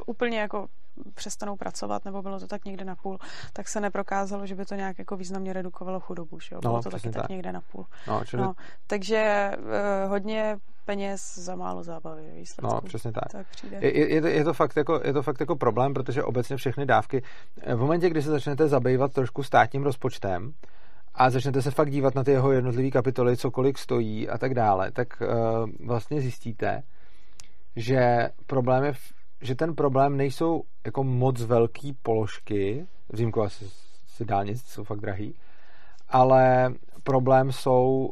[0.07, 0.66] úplně jako
[1.14, 3.18] přestanou pracovat, nebo bylo to tak někde na půl,
[3.53, 6.40] tak se neprokázalo, že by to nějak jako významně redukovalo chudobu.
[6.40, 6.61] Že jo?
[6.61, 7.22] Bylo no, to taky tak.
[7.22, 7.87] tak někde na půl.
[8.09, 8.42] No, čili...
[8.42, 8.55] no,
[8.87, 12.75] takže uh, hodně peněz za málo zábavy výsledku.
[12.75, 13.33] No, přesně tak.
[13.33, 13.79] tak přijde.
[13.81, 16.87] Je, je, to, je, to fakt jako, je to fakt jako problém, protože obecně všechny
[16.87, 17.22] dávky,
[17.61, 20.55] eh, v momentě, kdy se začnete zabývat trošku státním rozpočtem,
[21.14, 24.55] a začnete se fakt dívat na ty jeho jednotlivé kapitoly, co kolik stojí a tak
[24.55, 26.83] dále, tak uh, vlastně zjistíte,
[27.76, 28.92] že problém je,
[29.40, 33.64] že ten problém nejsou jako moc velký položky, vzímku asi
[34.06, 35.34] si dálnic, jsou fakt drahý,
[36.08, 38.10] ale problém jsou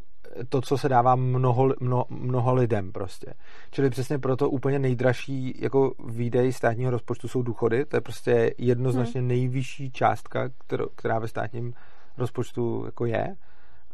[0.48, 3.35] to, co se dává mnoho, mnoho, mnoho lidem prostě.
[3.70, 7.85] Čili přesně proto úplně nejdražší jako výdej státního rozpočtu jsou důchody.
[7.85, 9.29] To je prostě jednoznačně hmm.
[9.29, 11.74] nejvyšší částka, kterou, která ve státním
[12.18, 13.37] rozpočtu jako je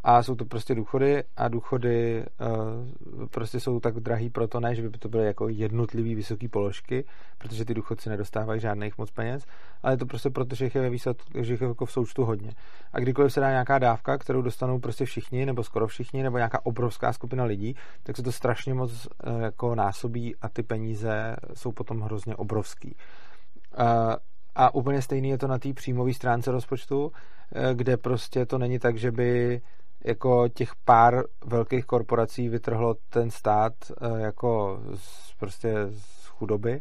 [0.05, 4.89] a jsou to prostě důchody a důchody uh, prostě jsou tak drahý proto ne, že
[4.89, 7.05] by to byly jako jednotlivý vysoký položky,
[7.39, 9.47] protože ty důchodci nedostávají žádných moc peněz,
[9.83, 11.93] ale je to prostě proto, že jich je ve výsledku, že jich je jako v
[11.93, 12.53] součtu hodně.
[12.93, 16.67] A kdykoliv se dá nějaká dávka, kterou dostanou prostě všichni, nebo skoro všichni, nebo nějaká
[16.67, 21.73] obrovská skupina lidí, tak se to strašně moc uh, jako násobí a ty peníze jsou
[21.73, 22.97] potom hrozně obrovský.
[23.79, 23.85] Uh,
[24.55, 27.13] a úplně stejný je to na té příjmové stránce rozpočtu,
[27.75, 29.61] kde prostě to není tak, že by
[30.05, 36.81] jako těch pár velkých korporací vytrhlo ten stát eh, jako z, prostě z chudoby,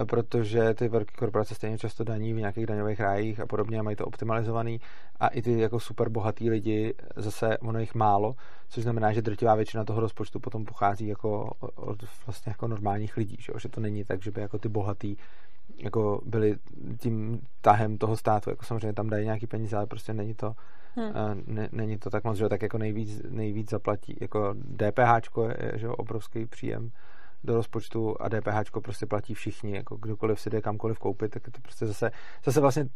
[0.00, 3.82] eh, protože ty velké korporace stejně často daní v nějakých daňových rájích a podobně a
[3.82, 4.80] mají to optimalizovaný.
[5.20, 8.34] A i ty jako super bohatý lidi, zase ono jich málo,
[8.68, 13.36] což znamená, že drtivá většina toho rozpočtu potom pochází jako od vlastně jako normálních lidí,
[13.40, 15.16] že, že to není tak, že by jako ty bohatý
[15.76, 16.56] jako byli
[17.00, 20.54] tím tahem toho státu, jako samozřejmě tam dají nějaký peníze, ale prostě není to
[20.98, 21.42] Hmm.
[21.46, 24.16] Ne, není to tak moc, že tak jako nejvíc, nejvíc zaplatí.
[24.20, 26.90] Jako DPH je že obrovský příjem
[27.44, 31.52] do rozpočtu a DPH prostě platí všichni, jako kdokoliv si jde kamkoliv koupit, tak je
[31.52, 32.10] to prostě zase,
[32.44, 32.88] zase vlastně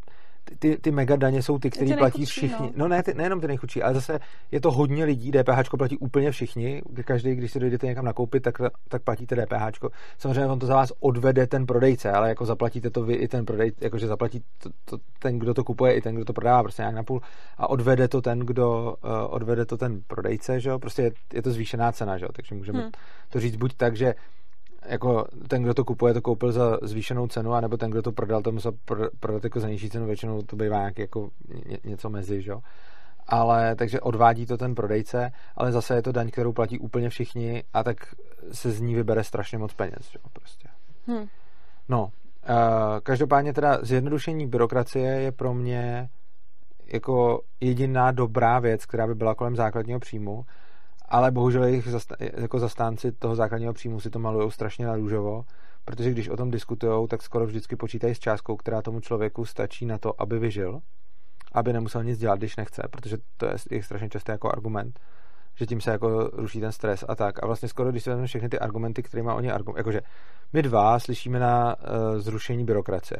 [0.58, 2.66] ty, ty mega daně jsou ty, které platí všichni.
[2.66, 4.18] No, no ne, ty, nejenom ty nejchudší, ale zase
[4.50, 8.54] je to hodně lidí, DPH platí úplně všichni, každý, když si dojdete někam nakoupit, tak,
[8.88, 9.78] tak platíte DPH.
[10.18, 13.46] Samozřejmě on to za vás odvede ten prodejce, ale jako zaplatíte to vy i ten
[13.46, 16.82] prodejce, jakože zaplatí to, to, ten, kdo to kupuje, i ten, kdo to prodává, prostě
[16.82, 17.20] nějak na půl
[17.58, 20.78] a odvede to ten, kdo uh, odvede to ten prodejce, že jo?
[20.78, 22.28] prostě je, je to zvýšená cena, že jo?
[22.32, 22.90] takže můžeme hmm.
[23.28, 24.14] to říct buď tak, že
[24.86, 28.42] jako ten, kdo to kupuje, to koupil za zvýšenou cenu, anebo ten, kdo to prodal,
[28.42, 28.72] to musel
[29.20, 31.30] prodat jako za nižší cenu, většinou to bývá nějaký jako
[31.66, 32.52] ně, něco mezi, že?
[33.26, 37.64] Ale, takže odvádí to ten prodejce, ale zase je to daň, kterou platí úplně všichni
[37.72, 37.96] a tak
[38.52, 40.18] se z ní vybere strašně moc peněz, že?
[40.32, 40.68] Prostě.
[41.06, 41.26] Hmm.
[41.88, 42.10] No, uh,
[43.02, 46.08] každopádně teda zjednodušení byrokracie je pro mě
[46.92, 50.44] jako jediná dobrá věc, která by byla kolem základního příjmu,
[51.12, 55.44] ale bohužel jejich zasta- jako zastánci toho základního příjmu si to malují strašně na růžovo,
[55.84, 59.86] protože když o tom diskutují, tak skoro vždycky počítají s částkou, která tomu člověku stačí
[59.86, 60.80] na to, aby vyžil,
[61.52, 65.00] aby nemusel nic dělat, když nechce, protože to je jejich strašně často jako argument,
[65.54, 67.42] že tím se jako ruší ten stres a tak.
[67.42, 70.00] A vlastně skoro, když si vezmeme všechny ty argumenty, kterými oni argumentují, jakože
[70.52, 73.18] my dva slyšíme na uh, zrušení byrokracie.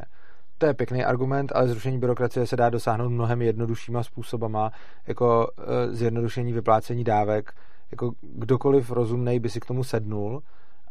[0.58, 4.70] To je pěkný argument, ale zrušení byrokracie se dá dosáhnout mnohem jednoduššíma způsobama,
[5.06, 7.52] jako uh, zjednodušení vyplácení dávek,
[7.92, 10.42] jako kdokoliv rozumnej by si k tomu sednul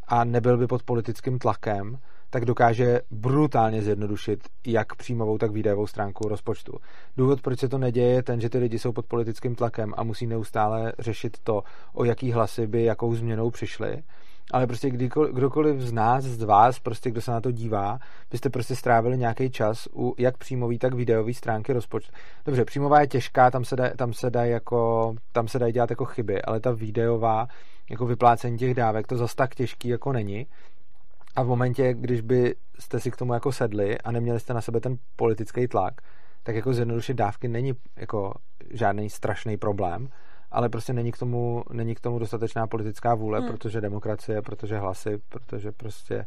[0.08, 1.98] a nebyl by pod politickým tlakem,
[2.30, 6.78] tak dokáže brutálně zjednodušit jak příjmovou, tak výdajovou stránku rozpočtu.
[7.18, 10.04] Důvod, proč se to neděje, je ten, že ty lidi jsou pod politickým tlakem a
[10.04, 14.04] musí neustále řešit to, o jaký hlasy by jakou změnou přišli
[14.52, 18.00] ale prostě kdykoliv, kdokoliv z nás, z vás, prostě kdo se na to dívá,
[18.32, 22.12] byste prostě strávili nějaký čas u jak příjmový, tak videový stránky rozpočtu.
[22.46, 25.90] Dobře, příjmová je těžká, tam se dá, tam se dá jako, tam se dají dělat
[25.90, 27.48] jako chyby, ale ta videová,
[27.90, 30.48] jako vyplácení těch dávek, to zas tak těžký jako není.
[31.36, 34.80] A v momentě, když byste si k tomu jako sedli a neměli jste na sebe
[34.80, 35.94] ten politický tlak,
[36.44, 38.34] tak jako zjednodušit dávky není jako
[38.74, 40.10] žádný strašný problém
[40.52, 43.48] ale prostě není k tomu, není k tomu dostatečná politická vůle, hmm.
[43.48, 46.26] protože demokracie, protože hlasy, protože prostě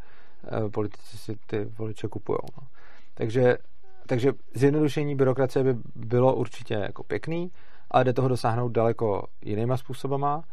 [0.63, 2.39] uh, politici si ty voliče kupují.
[2.61, 2.69] No.
[3.15, 3.59] Takže,
[4.07, 7.53] takže zjednodušení byrokracie by bylo určitě jako pěkný,
[7.91, 10.45] ale jde toho dosáhnout daleko jinýma způsobama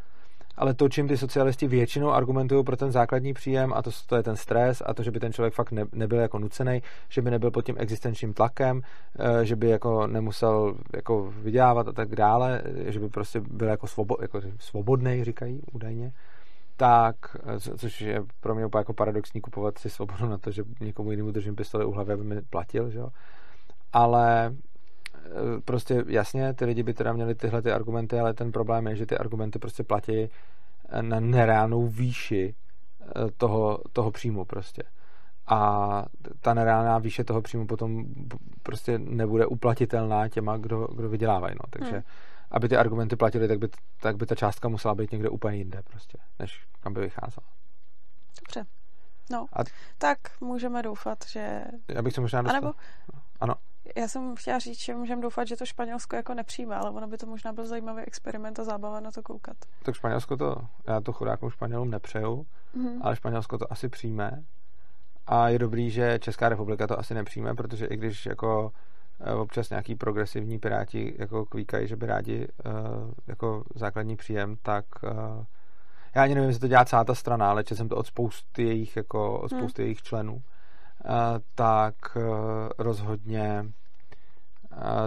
[0.58, 4.24] ale to, čím ty socialisti většinou argumentují pro ten základní příjem, a to, to je
[4.24, 7.32] ten stres a to, že by ten člověk fakt ne, nebyl jako nucený, že by
[7.32, 8.82] nebyl pod tím existenčním tlakem,
[9.20, 13.88] eh, že by jako nemusel jako vydělávat a tak dále, že by prostě byl jako,
[13.88, 16.12] svobo, jako svobodný, říkají údajně,
[16.78, 17.16] tak,
[17.56, 21.12] eh, což je pro mě úplně jako paradoxní kupovat si svobodu na to, že někomu
[21.12, 23.10] jinému držím pistoli u hlavy, aby mi platil, že jo.
[23.94, 24.54] Ale
[25.66, 29.06] prostě jasně, ty lidi by teda měli tyhle ty argumenty, ale ten problém je, že
[29.06, 30.30] ty argumenty prostě platí
[30.90, 32.56] eh, na nereálnou výši
[33.02, 34.84] eh, toho, toho příjmu prostě.
[35.48, 36.06] A
[36.42, 38.06] ta nereálná výše toho příjmu potom
[38.64, 41.56] prostě nebude uplatitelná těma, kdo, kdo vydělávají.
[41.56, 41.70] No.
[41.70, 42.04] Takže hmm.
[42.52, 43.70] aby ty argumenty platily, tak by,
[44.02, 47.48] tak by ta částka musela být někde úplně jinde prostě, než kam by vycházela.
[48.42, 48.66] Dobře.
[49.32, 49.60] No, a...
[49.98, 51.62] tak můžeme doufat, že...
[51.88, 52.58] Já bych se možná dostal...
[52.58, 52.74] Anebo...
[53.40, 53.56] Ano.
[53.96, 57.18] Já jsem chtěla říct, že můžeme doufat, že to Španělsko jako nepřijme, ale ono by
[57.18, 59.58] to možná byl zajímavý experiment a zábava na to koukat.
[59.84, 60.56] Tak Španělsko to,
[60.88, 62.46] já to chudákům Španělům nepřeju,
[62.78, 63.00] mm-hmm.
[63.02, 64.44] ale Španělsko to asi přijme.
[65.28, 68.72] A je dobrý, že Česká republika to asi nepřijme, protože i když jako
[69.20, 72.74] eh, občas nějaký progresivní piráti jako kvíkají, že by rádi uh,
[73.28, 75.46] jako základní příjem, tak uh,
[76.16, 78.96] já ani nevím, jestli to dělá celá ta strana, ale jsem to od spousty jejich,
[78.96, 79.60] jako, od hmm.
[79.60, 79.86] spousty hmm.
[79.86, 80.42] jejich členů,
[81.56, 82.24] tak uh,
[82.78, 83.66] rozhodně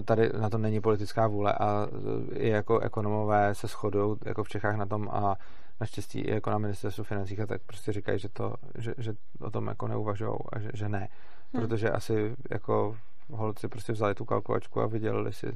[0.05, 1.89] tady na to není politická vůle a
[2.33, 5.37] i jako ekonomové se shodují jako v Čechách na tom a
[5.81, 9.51] naštěstí i jako na ministerstvu financí a tak prostě říkají, že, to, že, že o
[9.51, 11.09] tom jako neuvažují a že, že ne.
[11.53, 11.63] Hmm.
[11.63, 12.97] Protože asi jako
[13.31, 15.47] holci prostě vzali tu kalkulačku a vydělili si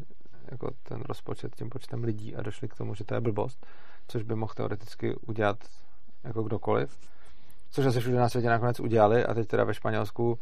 [0.50, 3.66] jako ten rozpočet tím počtem lidí a došli k tomu, že to je blbost,
[4.08, 5.56] což by mohl teoreticky udělat
[6.24, 6.98] jako kdokoliv.
[7.70, 10.38] Což asi všude na světě nakonec udělali a teď teda ve Španělsku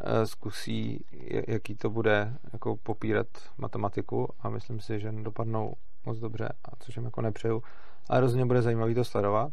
[0.00, 1.04] Eh, zkusí,
[1.48, 3.26] jaký to bude jako popírat
[3.58, 5.74] matematiku a myslím si, že dopadnou
[6.06, 7.62] moc dobře, a což jim jako nepřeju,
[8.08, 9.52] ale rozhodně bude zajímavý to sledovat.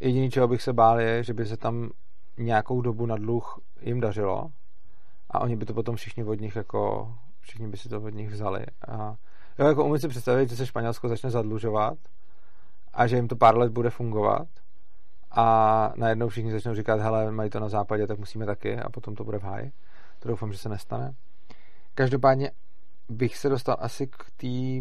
[0.00, 1.90] Jediný, čeho bych se bál, je, že by se tam
[2.38, 4.50] nějakou dobu na dluh jim dařilo
[5.30, 8.30] a oni by to potom všichni od nich jako, všichni by si to od nich
[8.30, 8.66] vzali.
[8.88, 9.16] A
[9.58, 11.98] jo, jako umím si představit, že se Španělsko začne zadlužovat
[12.92, 14.48] a že jim to pár let bude fungovat
[15.30, 19.14] a najednou všichni začnou říkat, hele, mají to na západě, tak musíme taky a potom
[19.14, 19.72] to bude v háji.
[20.18, 21.14] To doufám, že se nestane.
[21.94, 22.50] Každopádně
[23.08, 24.80] bych se dostal asi k tý,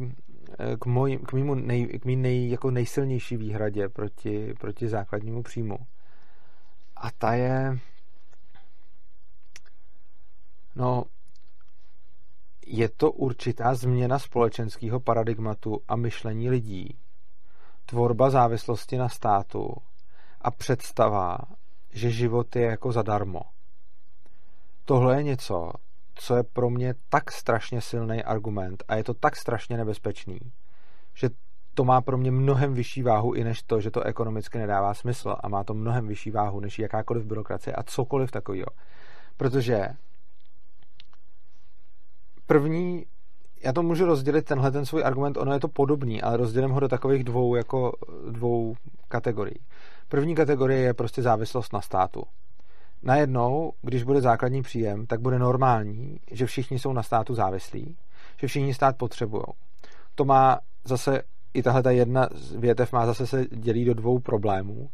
[0.79, 5.77] k, moj, k, mýmu nej, k mý nej, jako nejsilnější výhradě proti, proti základnímu příjmu.
[6.95, 7.79] A ta je
[10.75, 11.03] no
[12.65, 16.97] je to určitá změna společenského paradigmatu a myšlení lidí.
[17.85, 19.75] Tvorba závislosti na státu
[20.41, 21.37] a představa,
[21.93, 23.41] že život je jako zadarmo.
[24.85, 25.71] Tohle je něco,
[26.15, 30.39] co je pro mě tak strašně silný argument a je to tak strašně nebezpečný,
[31.13, 31.29] že
[31.73, 35.35] to má pro mě mnohem vyšší váhu i než to, že to ekonomicky nedává smysl
[35.39, 38.67] a má to mnohem vyšší váhu než jakákoliv byrokracie a cokoliv takového.
[39.37, 39.87] Protože
[42.45, 43.05] první,
[43.63, 46.79] já to můžu rozdělit, tenhle ten svůj argument, ono je to podobný, ale rozdělím ho
[46.79, 47.91] do takových dvou, jako
[48.29, 48.75] dvou
[49.07, 49.59] kategorií.
[50.09, 52.23] První kategorie je prostě závislost na státu.
[53.03, 57.97] Najednou, když bude základní příjem, tak bude normální, že všichni jsou na státu závislí,
[58.37, 59.43] že všichni stát potřebují.
[60.15, 61.21] To má zase,
[61.53, 64.89] i tahle ta jedna větev má zase se dělí do dvou problémů.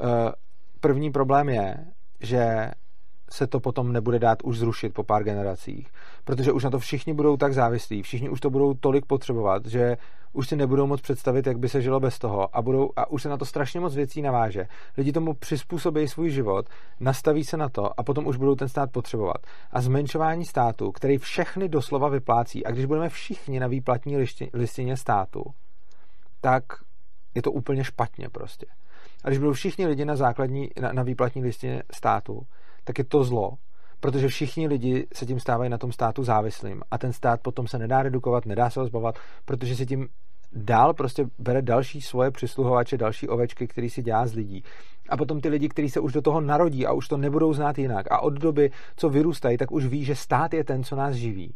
[0.00, 0.32] Eh,
[0.80, 1.76] první problém je,
[2.20, 2.70] že
[3.34, 5.88] se to potom nebude dát už zrušit po pár generacích,
[6.24, 9.96] protože už na to všichni budou tak závislí, všichni už to budou tolik potřebovat, že
[10.32, 13.22] už si nebudou moc představit, jak by se žilo bez toho a, budou, a už
[13.22, 14.66] se na to strašně moc věcí naváže.
[14.96, 16.68] Lidi tomu přizpůsobí svůj život,
[17.00, 19.36] nastaví se na to a potom už budou ten stát potřebovat.
[19.70, 24.16] A zmenšování státu, který všechny doslova vyplácí, a když budeme všichni na výplatní
[24.52, 25.44] listině státu,
[26.40, 26.64] tak
[27.34, 28.66] je to úplně špatně prostě.
[29.24, 32.46] A když budou všichni lidi na základní, na, na výplatní listině státu,
[32.84, 33.52] tak je to zlo,
[34.00, 37.78] protože všichni lidi se tím stávají na tom státu závislým a ten stát potom se
[37.78, 40.08] nedá redukovat, nedá se ho zbavovat, protože si tím
[40.52, 44.62] dál prostě bere další svoje přisluhovače, další ovečky, který si dělá z lidí.
[45.08, 47.78] A potom ty lidi, kteří se už do toho narodí a už to nebudou znát
[47.78, 51.14] jinak a od doby, co vyrůstají, tak už ví, že stát je ten, co nás
[51.14, 51.54] živí.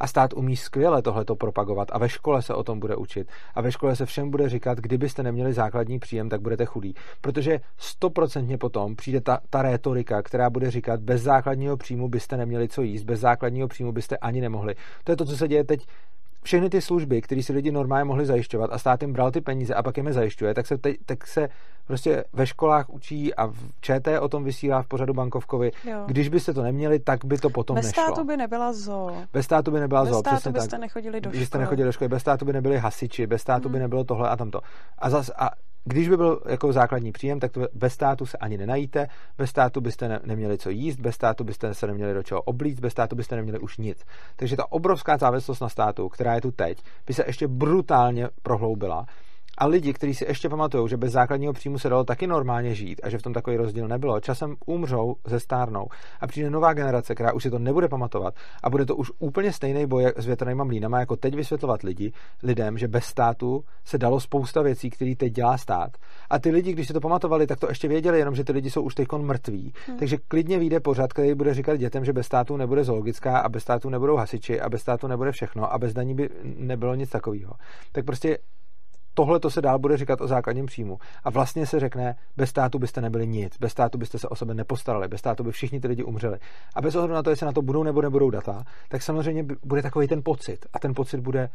[0.00, 3.28] A stát umí skvěle tohleto propagovat a ve škole se o tom bude učit.
[3.54, 6.94] A ve škole se všem bude říkat, kdybyste neměli základní příjem, tak budete chudí.
[7.20, 12.68] Protože stoprocentně potom přijde ta, ta rétorika, která bude říkat, bez základního příjmu byste neměli
[12.68, 14.74] co jíst, bez základního příjmu byste ani nemohli.
[15.04, 15.86] To je to, co se děje teď
[16.42, 19.74] všechny ty služby, které si lidi normálně mohli zajišťovat a stát jim bral ty peníze
[19.74, 21.48] a pak jim je zajišťuje, tak se, teď, tak se
[21.86, 25.70] prostě ve školách učí a v ČT o tom vysílá v pořadu bankovkovi.
[25.84, 26.04] Jo.
[26.06, 28.02] Když byste to neměli, tak by to potom bez nešlo.
[28.02, 29.10] Bez státu by nebyla zo.
[29.32, 30.22] Bez státu by nebyla bez zo.
[30.22, 30.80] Bez státu byste tak.
[30.80, 31.40] nechodili do školy.
[31.40, 33.72] Byste nechodili do školy, bez státu by nebyli hasiči, bez státu hmm.
[33.72, 34.60] by nebylo tohle a tamto.
[34.98, 35.50] A, zas, a
[35.88, 39.08] když by byl jako základní příjem, tak to bez státu se ani nenajíte,
[39.38, 42.80] bez státu byste ne, neměli co jíst, bez státu byste se neměli do čeho oblíct,
[42.80, 44.04] bez státu byste neměli už nic.
[44.36, 49.06] Takže ta obrovská závislost na státu, která je tu teď, by se ještě brutálně prohloubila
[49.58, 53.00] a lidi, kteří si ještě pamatují, že bez základního příjmu se dalo taky normálně žít
[53.02, 55.86] a že v tom takový rozdíl nebylo, časem umřou, ze stárnou
[56.20, 59.52] a přijde nová generace, která už si to nebude pamatovat a bude to už úplně
[59.52, 64.20] stejný boj s větrnýma mlínama, jako teď vysvětlovat lidi, lidem, že bez státu se dalo
[64.20, 65.90] spousta věcí, které teď dělá stát.
[66.30, 68.70] A ty lidi, když si to pamatovali, tak to ještě věděli, jenom že ty lidi
[68.70, 69.72] jsou už teď mrtví.
[69.86, 69.98] Hmm.
[69.98, 73.62] Takže klidně vyjde pořád, který bude říkat dětem, že bez státu nebude zoologická a bez
[73.62, 77.52] státu nebudou hasiči a bez státu nebude všechno a bez daní by nebylo nic takového.
[77.92, 78.38] Tak prostě
[79.18, 80.98] tohle to se dál bude říkat o základním příjmu.
[81.24, 84.54] A vlastně se řekne, bez státu byste nebyli nic, bez státu byste se o sebe
[84.54, 86.38] nepostarali, bez státu by všichni ty lidi umřeli.
[86.74, 89.82] A bez ohledu na to, jestli na to budou nebo nebudou data, tak samozřejmě bude
[89.82, 90.66] takový ten pocit.
[90.72, 91.48] A ten pocit bude,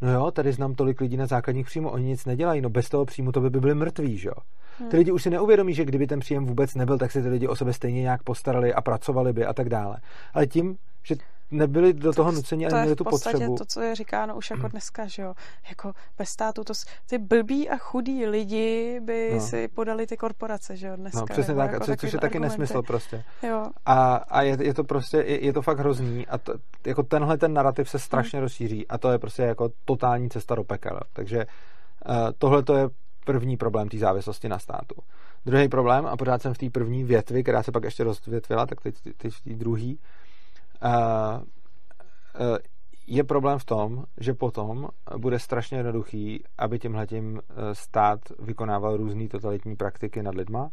[0.00, 3.04] no jo, tady znám tolik lidí na základních příjmu, oni nic nedělají, no bez toho
[3.04, 4.34] příjmu to by, by byli mrtví, že jo.
[4.78, 4.88] Hmm.
[4.88, 7.48] Ty lidi už si neuvědomí, že kdyby ten příjem vůbec nebyl, tak si ty lidi
[7.48, 9.96] o sebe stejně nějak postarali a pracovali by a tak dále.
[10.34, 11.14] Ale tím, že
[11.50, 13.38] nebyli do toho nuceni a neměli tu potřebu.
[13.38, 14.70] To je v podstatě to, co je říkáno už jako hmm.
[14.70, 15.34] dneska, že jo.
[15.68, 16.72] Jako bez státu, to,
[17.06, 19.40] ty blbí a chudí lidi by no.
[19.40, 21.20] si podali ty korporace, že jo, dneska.
[21.20, 23.24] No, přesně tak, jako což je taky nesmysl prostě.
[23.42, 23.66] Jo.
[23.86, 26.54] A, a je, je, to prostě, je, je, to fakt hrozný a to,
[26.86, 28.42] jako tenhle ten narrativ se strašně hmm.
[28.42, 31.00] rozšíří a to je prostě jako totální cesta do pekel.
[31.12, 31.46] Takže
[32.08, 32.88] uh, tohle to je
[33.24, 34.94] první problém té závislosti na státu.
[35.46, 38.80] Druhý problém, a pořád jsem v té první větvi, která se pak ještě rozvětvila, tak
[38.80, 39.94] teď, teď v té druhé,
[43.06, 49.28] je problém v tom, že potom bude strašně jednoduchý, aby tímhletím e, stát vykonával různé
[49.28, 50.70] totalitní praktiky nad lidma,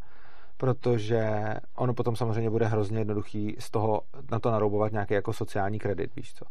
[0.57, 4.01] protože ono potom samozřejmě bude hrozně jednoduchý z toho
[4.31, 6.45] na to naroubovat nějaký jako sociální kredit, víš co.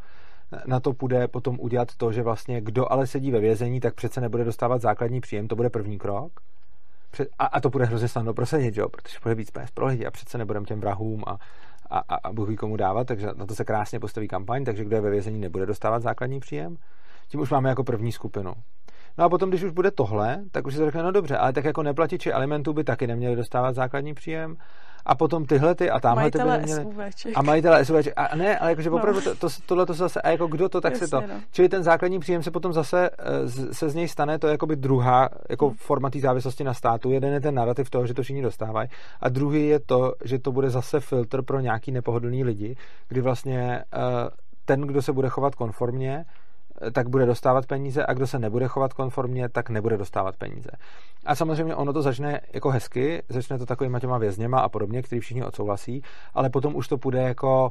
[0.66, 4.20] Na to půjde potom udělat to, že vlastně kdo ale sedí ve vězení, tak přece
[4.20, 6.32] nebude dostávat základní příjem, to bude první krok.
[7.38, 8.88] A, a to bude hrozně snadno prosadit, jo?
[8.88, 11.38] protože bude víc peněz pro lidi a přece nebudeme těm vrahům a,
[11.90, 14.84] a, a, a Bůh ví komu dávat, takže na to se krásně postaví kampaň, takže
[14.84, 16.76] kdo je ve vězení nebude dostávat základní příjem.
[17.28, 18.52] Tím už máme jako první skupinu.
[19.18, 21.64] No a potom, když už bude tohle, tak už se řekne, no dobře, ale tak
[21.64, 24.56] jako neplatiči alimentů by taky neměli dostávat základní příjem
[25.06, 26.86] a potom tyhle ty a tamhle ty by neměli.
[27.34, 28.14] A majitele SUVček.
[28.16, 28.96] A ne, ale jakože no.
[28.96, 31.20] opravdu to, to, tohle to zase, a jako kdo to, tak Jasně, se to.
[31.20, 31.40] No.
[31.52, 34.50] Čili ten základní příjem se potom zase eh, z, se z něj stane, to je
[34.50, 35.76] jakoby druhá jako hmm.
[35.76, 37.10] forma té závislosti na státu.
[37.10, 38.88] Jeden je ten narrativ toho, že to všichni dostávají
[39.20, 42.76] a druhý je to, že to bude zase filtr pro nějaký nepohodlný lidi,
[43.08, 44.00] kdy vlastně uh,
[44.64, 46.24] ten, kdo se bude chovat konformně,
[46.92, 50.70] tak bude dostávat peníze a kdo se nebude chovat konformně, tak nebude dostávat peníze.
[51.26, 55.20] A samozřejmě ono to začne jako hezky, začne to takovýma těma vězněma a podobně, který
[55.20, 56.02] všichni odsouhlasí,
[56.34, 57.70] ale potom už to půjde jako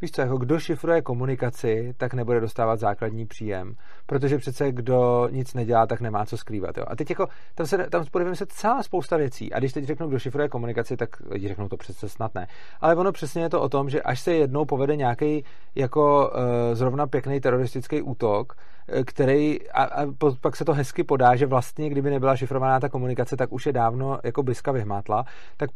[0.00, 3.74] Víš co, jako kdo šifruje komunikaci, tak nebude dostávat základní příjem,
[4.06, 6.76] protože přece kdo nic nedělá, tak nemá co skrývat.
[6.76, 6.84] Jo.
[6.88, 9.52] A teď jako, tam se, tam podívejme se celá spousta věcí.
[9.52, 12.46] A když teď řeknu, kdo šifruje komunikaci, tak lidi řeknou to přece snad ne.
[12.80, 15.44] Ale ono přesně je to o tom, že až se jednou povede nějaký
[15.74, 18.52] jako uh, zrovna pěkný teroristický útok,
[18.88, 20.06] eh, který a, a
[20.40, 23.72] pak se to hezky podá, že vlastně, kdyby nebyla šifrovaná ta komunikace, tak už je
[23.72, 25.24] dávno jako byska vyhmátla,
[25.56, 25.70] tak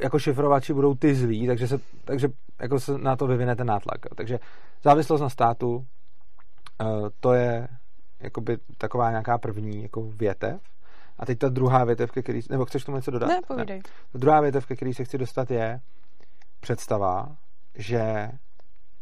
[0.00, 2.28] jako šifrovači budou ty zlí, takže se, takže
[2.60, 4.00] jako se na to vyvine ten nátlak.
[4.16, 4.38] Takže
[4.82, 7.68] závislost na státu, uh, to je
[8.20, 10.60] jakoby taková nějaká první jako větev.
[11.18, 13.26] A teď ta druhá větev, ke který, nebo chceš tomu něco dodat?
[13.26, 13.76] Ne, povídej.
[13.76, 13.82] Ne.
[14.14, 15.80] Druhá větev, ke který se chci dostat, je
[16.60, 17.36] představa,
[17.74, 18.30] že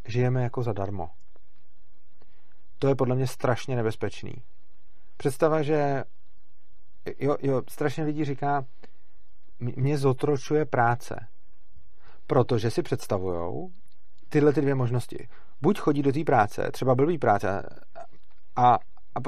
[0.08, 1.10] žijeme jako zadarmo.
[2.78, 4.32] To je podle mě strašně nebezpečný.
[5.16, 6.04] Představa, že
[7.18, 8.64] jo, jo, strašně lidí říká,
[9.60, 11.26] mě zotročuje práce.
[12.26, 13.70] Protože si představujou
[14.28, 15.28] tyhle ty dvě možnosti.
[15.62, 17.62] Buď chodí do té práce, třeba blbý práce,
[18.56, 18.74] a,
[19.14, 19.18] a,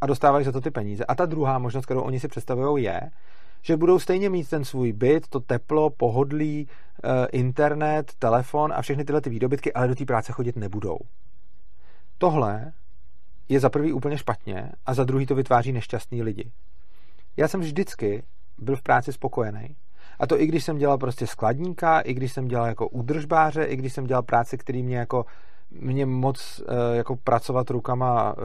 [0.00, 1.04] a dostávají za to ty peníze.
[1.04, 3.00] A ta druhá možnost, kterou oni si představují, je,
[3.62, 6.68] že budou stejně mít ten svůj byt, to teplo, pohodlí,
[7.04, 10.98] eh, internet, telefon a všechny tyhle ty výdobytky, ale do té práce chodit nebudou.
[12.18, 12.72] Tohle
[13.48, 16.52] je za prvý úplně špatně a za druhý to vytváří nešťastní lidi.
[17.36, 18.22] Já jsem vždycky
[18.62, 19.76] byl v práci spokojený.
[20.18, 23.76] A to i když jsem dělal prostě skladníka, i když jsem dělal jako údržbáře, i
[23.76, 25.26] když jsem dělal práci, který mě jako
[25.70, 28.42] mě moc eh, jako pracovat rukama eh,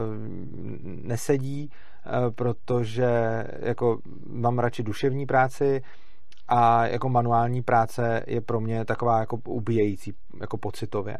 [0.84, 5.82] nesedí, eh, protože jako mám radši duševní práci
[6.48, 11.18] a jako manuální práce je pro mě taková jako ubíjející jako pocitově.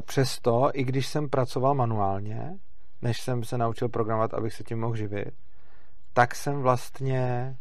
[0.00, 2.58] Přesto, i když jsem pracoval manuálně,
[3.02, 5.34] než jsem se naučil programovat, abych se tím mohl živit,
[6.12, 7.56] tak jsem vlastně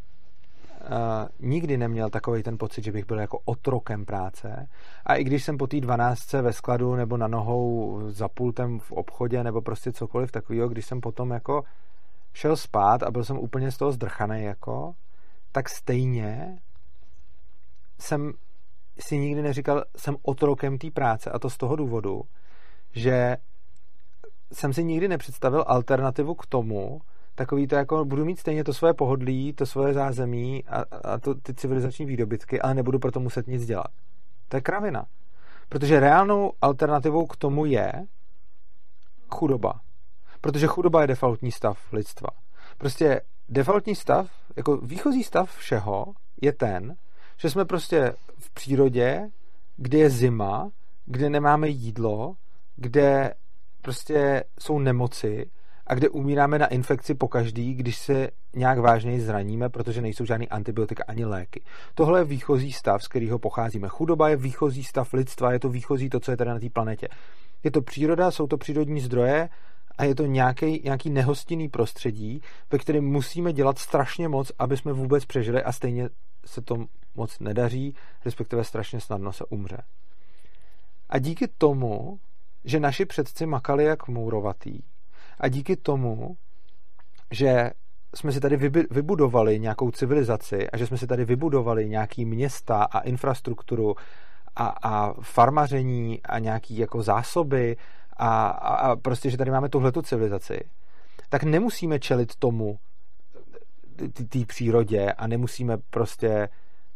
[1.40, 4.68] nikdy neměl takový ten pocit, že bych byl jako otrokem práce.
[5.06, 8.92] A i když jsem po té dvanáctce ve skladu nebo na nohou za pultem v
[8.92, 11.64] obchodě nebo prostě cokoliv takového, když jsem potom jako
[12.34, 14.94] šel spát a byl jsem úplně z toho zdrchaný jako,
[15.52, 16.60] tak stejně
[18.00, 18.34] jsem
[19.00, 22.22] si nikdy neříkal, jsem otrokem té práce a to z toho důvodu,
[22.92, 23.38] že
[24.52, 27.02] jsem si nikdy nepředstavil alternativu k tomu,
[27.36, 31.36] takový to jako, budu mít stejně to svoje pohodlí, to svoje zázemí a, a to,
[31.36, 33.88] ty civilizační výdobytky, ale nebudu proto muset nic dělat.
[34.50, 35.06] To je kravina.
[35.70, 37.92] Protože reálnou alternativou k tomu je
[39.30, 39.82] chudoba.
[40.42, 42.30] Protože chudoba je defaultní stav lidstva.
[42.78, 46.06] Prostě defaultní stav, jako výchozí stav všeho
[46.42, 46.96] je ten,
[47.38, 49.30] že jsme prostě v přírodě,
[49.78, 50.70] kde je zima,
[51.06, 52.36] kde nemáme jídlo,
[52.76, 53.34] kde
[53.82, 55.52] prostě jsou nemoci
[55.88, 60.50] a kde umíráme na infekci po každý, když se nějak vážněji zraníme, protože nejsou žádný
[60.50, 61.64] antibiotika ani léky.
[61.96, 63.88] Tohle je výchozí stav, z kterého pocházíme.
[63.88, 67.08] Chudoba je výchozí stav lidstva, je to výchozí to, co je tady na té planetě.
[67.64, 69.50] Je to příroda, jsou to přírodní zdroje
[69.98, 74.94] a je to nějaký, nějaký nehostinný prostředí, ve kterém musíme dělat strašně moc, aby jsme
[74.94, 76.10] vůbec přežili a stejně
[76.46, 79.78] se to moc nedaří, respektive strašně snadno se umře.
[81.10, 82.20] A díky tomu,
[82.64, 84.80] že naši předci makali jak mourovatý
[85.40, 86.36] a díky tomu,
[87.32, 87.72] že
[88.16, 88.58] jsme si tady
[88.92, 93.96] vybudovali nějakou civilizaci a že jsme si tady vybudovali nějaký města a infrastrukturu
[94.56, 97.78] a, a farmaření a nějaký jako zásoby
[98.18, 100.60] a, a, a prostě, že tady máme tuhletu civilizaci,
[101.30, 102.80] tak nemusíme čelit tomu,
[104.30, 106.50] té přírodě a nemusíme prostě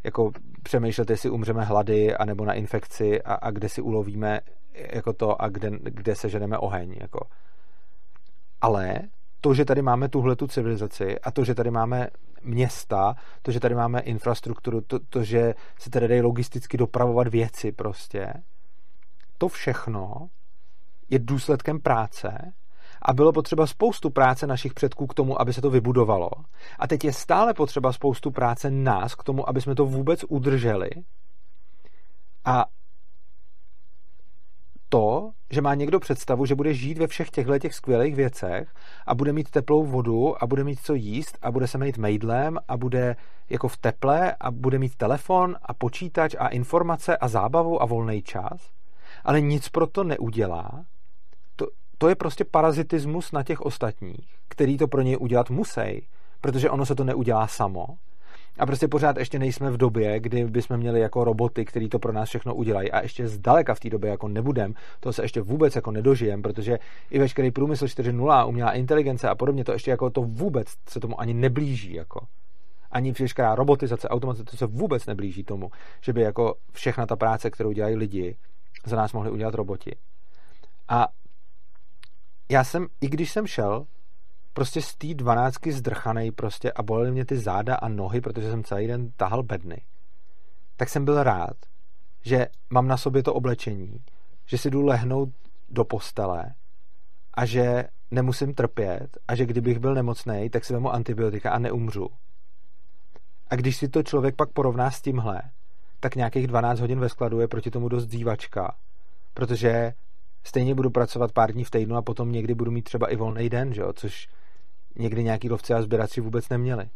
[0.04, 0.30] jako
[0.62, 4.40] přemýšlet, jestli umřeme hlady anebo na infekci a, a kde si ulovíme
[4.92, 6.96] jako to a kde, kde se ženeme oheň.
[7.00, 7.20] Jako.
[8.60, 9.00] Ale
[9.40, 12.08] to, že tady máme tuhle tu civilizaci a to, že tady máme
[12.42, 17.72] města, to, že tady máme infrastrukturu, to, to že se tady dají logisticky dopravovat věci
[17.72, 18.32] prostě,
[19.38, 20.28] to všechno
[21.10, 22.52] je důsledkem práce
[23.02, 26.30] a bylo potřeba spoustu práce našich předků k tomu, aby se to vybudovalo.
[26.78, 30.90] A teď je stále potřeba spoustu práce nás k tomu, aby jsme to vůbec udrželi.
[32.44, 32.64] A
[34.88, 38.74] to, že má někdo představu, že bude žít ve všech těchto těch skvělých věcech
[39.06, 42.58] a bude mít teplou vodu a bude mít co jíst a bude se mít mejdlem
[42.68, 43.16] a bude
[43.50, 48.22] jako v teple a bude mít telefon a počítač a informace a zábavu a volný
[48.22, 48.70] čas,
[49.24, 50.84] ale nic pro to neudělá,
[51.98, 56.08] to je prostě parazitismus na těch ostatních, který to pro něj udělat musí,
[56.40, 57.86] protože ono se to neudělá samo.
[58.58, 62.12] A prostě pořád ještě nejsme v době, kdy bychom měli jako roboty, který to pro
[62.12, 62.92] nás všechno udělají.
[62.92, 66.78] A ještě zdaleka v té době jako nebudem, to se ještě vůbec jako nedožijem, protože
[67.10, 71.20] i veškerý průmysl 4.0, umělá inteligence a podobně, to ještě jako to vůbec se tomu
[71.20, 71.94] ani neblíží.
[71.94, 72.26] Jako.
[72.90, 77.50] Ani veškerá robotizace, automatizace, to se vůbec neblíží tomu, že by jako všechna ta práce,
[77.50, 78.36] kterou dělají lidi,
[78.86, 79.96] za nás mohli udělat roboti.
[80.88, 81.08] A
[82.50, 83.86] já jsem, i když jsem šel
[84.58, 88.64] prostě z té dvanáctky zdrchanej prostě a bolely mě ty záda a nohy, protože jsem
[88.64, 89.82] celý den tahal bedny,
[90.76, 91.56] tak jsem byl rád,
[92.22, 94.00] že mám na sobě to oblečení,
[94.46, 95.28] že si jdu lehnout
[95.68, 96.54] do postele
[97.34, 102.08] a že nemusím trpět a že kdybych byl nemocný, tak si vemu antibiotika a neumřu.
[103.50, 105.42] A když si to člověk pak porovná s tímhle,
[106.00, 108.74] tak nějakých 12 hodin ve skladu je proti tomu dost dívačka,
[109.34, 109.92] protože
[110.44, 113.48] stejně budu pracovat pár dní v týdnu a potom někdy budu mít třeba i volný
[113.48, 113.92] den, že jo?
[113.92, 114.28] což
[114.98, 116.88] někdy nějaký lovci a sběrači vůbec neměli.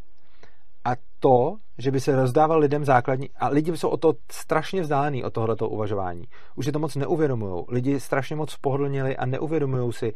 [0.85, 0.91] A
[1.21, 5.33] to, že by se rozdával lidem základní, a lidi jsou o to strašně vzdálený od
[5.33, 6.25] tohoto uvažování.
[6.55, 7.65] Už je to moc neuvědomují.
[7.69, 10.13] Lidi strašně moc pohodlnili a neuvědomují si,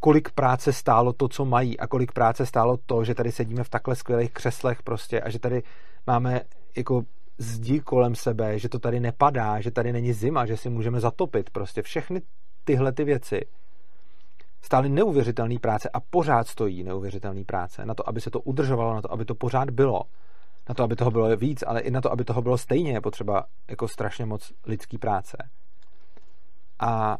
[0.00, 3.68] kolik práce stálo to, co mají a kolik práce stálo to, že tady sedíme v
[3.68, 5.62] takhle skvělých křeslech prostě a že tady
[6.06, 6.40] máme
[6.76, 7.02] jako
[7.38, 11.50] zdi kolem sebe, že to tady nepadá, že tady není zima, že si můžeme zatopit.
[11.50, 12.22] Prostě všechny
[12.64, 13.40] tyhle ty věci
[14.62, 19.02] stály neuvěřitelné práce a pořád stojí neuvěřitelné práce na to, aby se to udržovalo, na
[19.02, 20.02] to, aby to pořád bylo,
[20.68, 23.00] na to, aby toho bylo víc, ale i na to, aby toho bylo stejně, je
[23.00, 25.36] potřeba jako strašně moc lidský práce.
[26.80, 27.18] A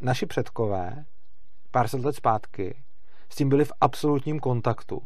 [0.00, 1.04] naši předkové
[1.70, 2.82] pár set let zpátky
[3.28, 5.02] s tím byli v absolutním kontaktu.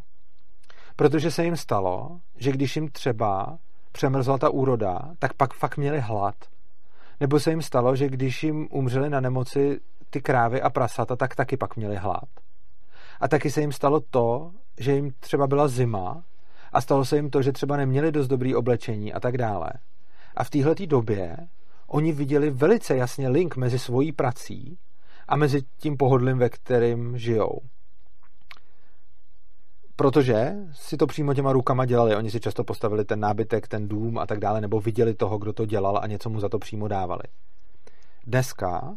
[0.97, 3.59] Protože se jim stalo, že když jim třeba
[3.93, 6.35] přemrzla ta úroda, tak pak fakt měli hlad.
[7.21, 9.81] Nebo se jim stalo, že když jim umřeli na nemoci
[10.11, 12.29] ty krávy a prasata, tak taky pak měli hlad.
[13.21, 16.25] A taky se jim stalo to, že jim třeba byla zima
[16.73, 19.71] a stalo se jim to, že třeba neměli dost dobrý oblečení a tak dále.
[20.37, 21.37] A v téhle době
[21.87, 24.79] oni viděli velice jasně link mezi svojí prací
[25.29, 27.61] a mezi tím pohodlím, ve kterým žijou.
[29.97, 32.17] Protože si to přímo těma rukama dělali.
[32.17, 35.53] Oni si často postavili ten nábytek, ten dům a tak dále, nebo viděli toho, kdo
[35.53, 37.23] to dělal a něco mu za to přímo dávali.
[38.27, 38.97] Dneska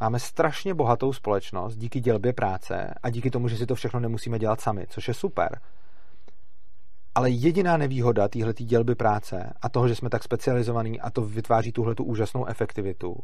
[0.00, 4.38] máme strašně bohatou společnost díky dělbě práce a díky tomu, že si to všechno nemusíme
[4.38, 5.60] dělat sami, což je super.
[7.14, 11.72] Ale jediná nevýhoda téhle dělby práce a toho, že jsme tak specializovaní a to vytváří
[11.72, 13.16] tuhle tu úžasnou efektivitu,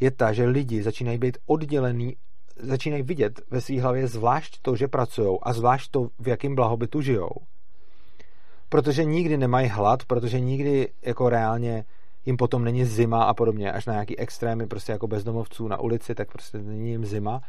[0.00, 2.16] je ta, že lidi začínají být oddělený,
[2.56, 7.00] začínají vidět ve své hlavě zvlášť to, že pracují a zvlášť to, v jakém blahobytu
[7.00, 7.30] žijou.
[8.68, 11.84] Protože nikdy nemají hlad, protože nikdy jako reálně
[12.26, 16.14] jim potom není zima a podobně, až na nějaký extrémy prostě jako bezdomovců na ulici,
[16.14, 17.40] tak prostě není jim zima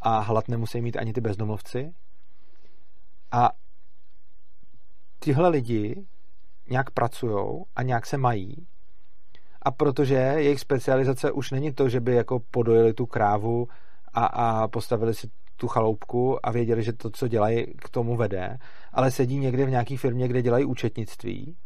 [0.00, 1.92] a hlad nemusí mít ani ty bezdomovci.
[3.32, 3.50] A
[5.18, 6.06] tyhle lidi
[6.70, 8.66] nějak pracují a nějak se mají.
[9.62, 13.68] A protože jejich specializace už není to, že by jako podojili tu krávu
[14.14, 18.58] a, a postavili si tu chaloupku a věděli, že to, co dělají, k tomu vede,
[18.92, 21.56] ale sedí někde v nějaké firmě, kde dělají účetnictví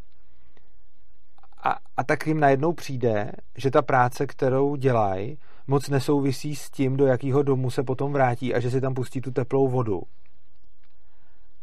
[1.62, 6.96] a, a tak jim najednou přijde, že ta práce, kterou dělají, moc nesouvisí s tím,
[6.96, 10.02] do jakého domu se potom vrátí a že si tam pustí tu teplou vodu.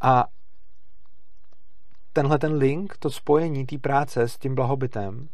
[0.00, 0.24] A
[2.12, 5.28] tenhle ten link, to spojení té práce s tím blahobytem,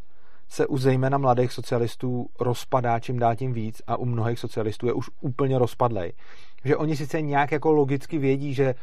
[0.49, 4.93] se u zejména mladých socialistů rozpadá čím dál tím víc a u mnohých socialistů je
[4.93, 6.13] už úplně rozpadlej.
[6.65, 8.75] Že oni sice nějak jako logicky vědí, že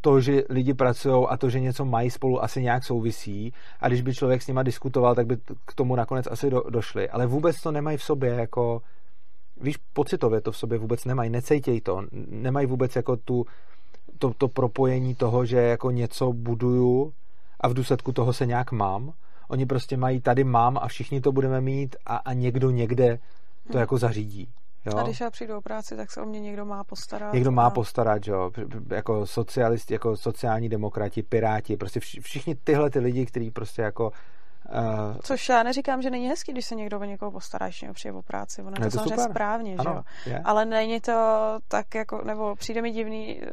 [0.00, 3.52] to, že lidi pracují a to, že něco mají spolu, asi nějak souvisí.
[3.80, 5.36] A když by člověk s nima diskutoval, tak by
[5.66, 7.08] k tomu nakonec asi do, došli.
[7.10, 8.82] Ale vůbec to nemají v sobě jako...
[9.60, 12.02] Víš, pocitově to v sobě vůbec nemají, necejtěj to.
[12.28, 13.46] Nemají vůbec jako tu,
[14.18, 17.12] to, to propojení toho, že jako něco buduju
[17.60, 19.12] a v důsledku toho se nějak mám.
[19.48, 23.18] Oni prostě mají tady mám a všichni to budeme mít a, a někdo někde
[23.72, 24.48] to jako zařídí.
[24.86, 24.98] Jo?
[24.98, 27.32] A když já přijdu o práci, tak se o mě někdo má postarat.
[27.32, 28.50] Někdo má postarat, jo.
[28.90, 34.12] Jako socialisti, jako sociální demokrati, piráti, prostě všichni tyhle ty lidi, kteří prostě jako
[34.68, 37.94] Uh, Což já neříkám, že není hezký, když se někdo o někoho postará, když někdo
[37.94, 38.62] přijde o práci.
[38.62, 39.30] Ono je to, to samozřejmě super.
[39.30, 40.34] správně, ano, že jo?
[40.34, 40.42] Je.
[40.44, 41.12] Ale není to
[41.68, 43.50] tak jako, nebo přijde mi divný uh,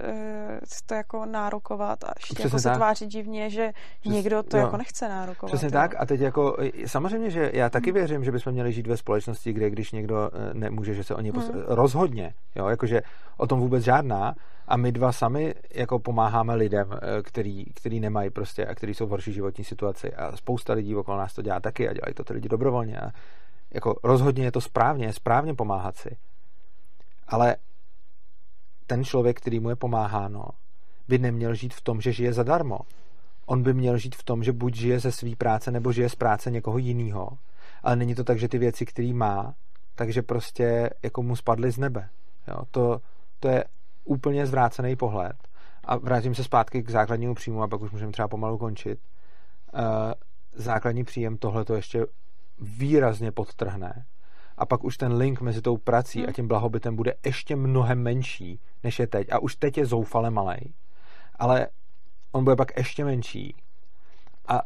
[0.86, 4.64] to jako nárokovat a ještě jako se tvářit divně, že Přes, někdo to jo.
[4.64, 5.52] jako nechce nárokovat.
[5.52, 5.72] Přesně jo.
[5.72, 7.94] tak a teď jako, samozřejmě, že já taky hmm.
[7.94, 11.22] věřím, že bychom měli žít ve společnosti, kde když někdo eh, nemůže, že se o
[11.22, 11.42] něj hmm.
[11.42, 11.64] postará.
[11.68, 13.02] Rozhodně, jo, jakože
[13.38, 14.36] o tom vůbec žádná,
[14.68, 19.06] a my dva sami jako pomáháme lidem, eh, který, který nemají prostě a který jsou
[19.06, 22.24] v horší životní situaci a spousta lidí okolo nás to dělá taky a dělají to
[22.24, 23.12] ty lidi dobrovolně a
[23.74, 26.18] jako rozhodně je to správně, je správně pomáhat si.
[27.28, 27.56] Ale
[28.88, 30.44] ten člověk, který mu je pomáháno,
[31.08, 32.80] by neměl žít v tom, že žije zadarmo.
[33.46, 36.16] On by měl žít v tom, že buď žije ze své práce, nebo žije z
[36.16, 37.30] práce někoho jiného.
[37.84, 39.54] Ale není to tak, že ty věci, které má,
[39.96, 42.10] takže prostě jako mu spadly z nebe.
[42.48, 42.58] Jo?
[42.72, 43.02] To,
[43.40, 43.64] to je
[44.08, 45.36] úplně zvrácený pohled.
[45.84, 49.00] A vrátím se zpátky k základnímu příjmu a pak už můžeme třeba pomalu končit.
[49.74, 49.82] Uh,
[50.54, 52.06] základní příjem tohle to ještě
[52.60, 54.06] výrazně podtrhne.
[54.58, 56.30] A pak už ten link mezi tou prací hmm.
[56.30, 59.28] a tím blahobytem bude ještě mnohem menší, než je teď.
[59.32, 60.74] A už teď je zoufale malý.
[61.36, 61.68] Ale
[62.32, 63.56] on bude pak ještě menší.
[64.48, 64.62] A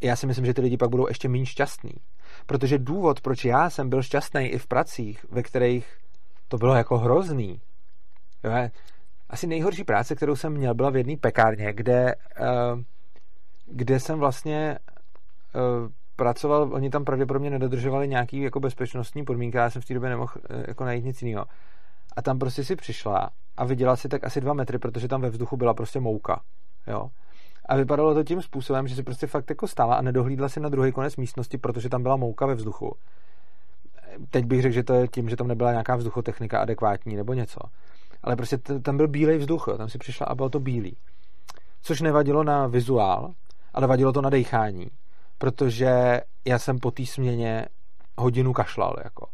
[0.00, 1.92] já si myslím, že ty lidi pak budou ještě méně šťastný.
[2.46, 5.98] Protože důvod, proč já jsem byl šťastný i v pracích, ve kterých
[6.48, 7.60] to bylo jako hrozný,
[9.30, 12.80] asi nejhorší práce, kterou jsem měl, byla v jedné pekárně, kde, uh,
[13.66, 14.78] kde jsem vlastně
[15.54, 20.10] uh, pracoval, oni tam pravděpodobně nedodržovali nějaký jako bezpečnostní podmínky, já jsem v té době
[20.10, 21.44] nemohl uh, jako najít nic jiného.
[22.16, 25.30] A tam prostě si přišla a viděla si tak asi dva metry, protože tam ve
[25.30, 26.40] vzduchu byla prostě mouka.
[26.86, 27.10] Jo?
[27.68, 30.68] A vypadalo to tím způsobem, že si prostě fakt jako stála a nedohlídla si na
[30.68, 32.96] druhý konec místnosti, protože tam byla mouka ve vzduchu.
[34.30, 37.58] Teď bych řekl, že to je tím, že tam nebyla nějaká vzduchotechnika adekvátní nebo něco
[38.24, 39.78] ale prostě t- tam byl bílej vzduch, jo.
[39.78, 40.96] tam si přišla a bylo to bílý.
[41.82, 43.32] Což nevadilo na vizuál,
[43.74, 44.86] ale vadilo to na dechání,
[45.38, 47.66] protože já jsem po té směně
[48.18, 49.26] hodinu kašlal, jako.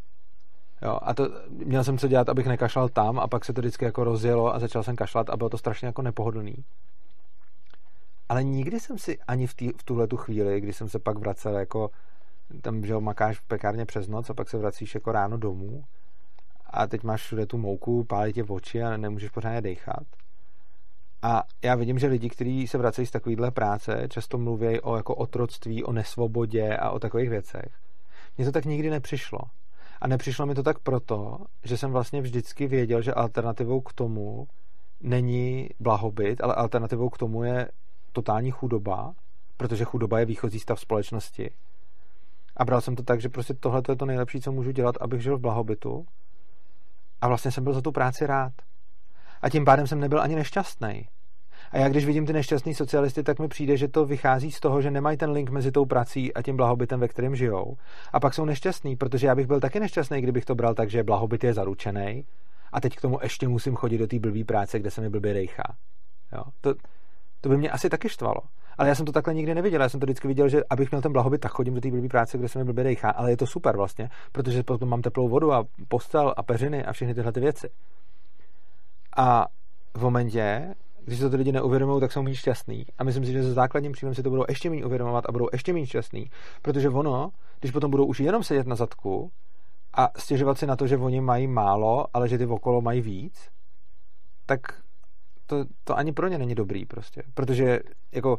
[0.83, 3.85] Jo, a to, měl jsem co dělat, abych nekašlal tam a pak se to vždycky
[3.85, 6.65] jako rozjelo a začal jsem kašlat a bylo to strašně jako nepohodlný.
[8.29, 11.19] Ale nikdy jsem si ani v, tý, v tuhle tu chvíli, kdy jsem se pak
[11.19, 11.91] vracel jako
[12.63, 15.85] tam, že makáš v pekárně přes noc a pak se vracíš jako ráno domů,
[16.71, 20.07] a teď máš všude tu mouku, pálí tě v oči a nemůžeš pořádně dechat.
[21.23, 25.15] A já vidím, že lidi, kteří se vracejí z takovýhle práce, často mluví o jako
[25.15, 27.69] otroctví, o nesvobodě a o takových věcech.
[28.37, 29.39] Mně to tak nikdy nepřišlo.
[30.01, 34.49] A nepřišlo mi to tak proto, že jsem vlastně vždycky věděl, že alternativou k tomu
[35.01, 37.69] není blahobyt, ale alternativou k tomu je
[38.13, 39.15] totální chudoba,
[39.57, 41.51] protože chudoba je výchozí stav společnosti.
[42.57, 45.23] A bral jsem to tak, že prostě tohle je to nejlepší, co můžu dělat, abych
[45.23, 46.07] žil v blahobytu
[47.21, 48.53] A vlastně jsem byl za tu práci rád.
[49.43, 51.09] A tím pádem jsem nebyl ani nešťastný.
[51.71, 54.83] A já když vidím ty nešťastní socialisty, tak mi přijde, že to vychází z toho,
[54.83, 57.77] že nemají ten link mezi tou prací a tím blahobytem, ve kterém žijou.
[58.13, 61.03] A pak jsou nešťastní, protože já bych byl taky nešťastný, kdybych to bral tak, že
[61.03, 62.25] blahobyt je zaručený
[62.73, 65.33] a teď k tomu ještě musím chodit do té blbý práce, kde se mi blbě
[65.33, 65.77] rejchá.
[66.33, 66.43] Jo?
[66.61, 66.75] To,
[67.41, 68.41] to by mě asi taky štvalo.
[68.79, 69.83] Ale já jsem to takhle nikdy neviděl.
[69.83, 72.09] Já jsem to vždycky viděl, že abych měl ten blahobyt, tak chodím do té blbý
[72.09, 73.11] práce, kde se mi blbě rejchá.
[73.11, 76.93] Ale je to super vlastně, protože potom mám teplou vodu a postel a peřiny a
[76.93, 77.69] všechny tyhle ty věci.
[79.17, 79.47] A
[79.95, 82.87] v momentě, když se to ty lidi neuvědomují, tak jsou méně šťastní.
[82.99, 85.49] A myslím si, že se základním příjmem si to budou ještě méně uvědomovat a budou
[85.53, 86.31] ještě méně šťastní,
[86.63, 89.31] protože ono, když potom budou už jenom sedět na zadku
[89.95, 93.49] a stěžovat si na to, že oni mají málo, ale že ty okolo mají víc,
[94.47, 94.61] tak
[95.47, 97.23] to, to ani pro ně není dobrý prostě.
[97.35, 97.81] Protože
[98.13, 98.39] jako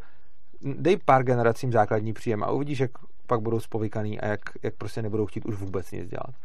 [0.63, 2.91] dej pár generacím základní příjem a uvidíš, jak
[3.27, 6.35] pak budou spovykaný a jak, jak prostě nebudou chtít už vůbec nic dělat.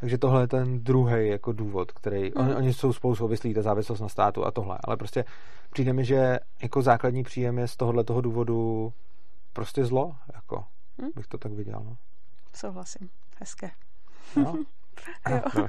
[0.00, 2.32] Takže tohle je ten druhý jako důvod, který, mm.
[2.36, 5.24] oni, oni jsou spolu souvislí, ta závislost na státu a tohle, ale prostě
[5.72, 8.92] přijde mi, že jako základní příjem je z tohohle toho důvodu
[9.52, 10.64] prostě zlo, jako
[10.98, 11.08] mm.
[11.16, 11.82] bych to tak viděl.
[11.84, 11.96] No.
[12.54, 13.70] Souhlasím, hezké.
[14.36, 14.58] No.
[15.30, 15.68] jo.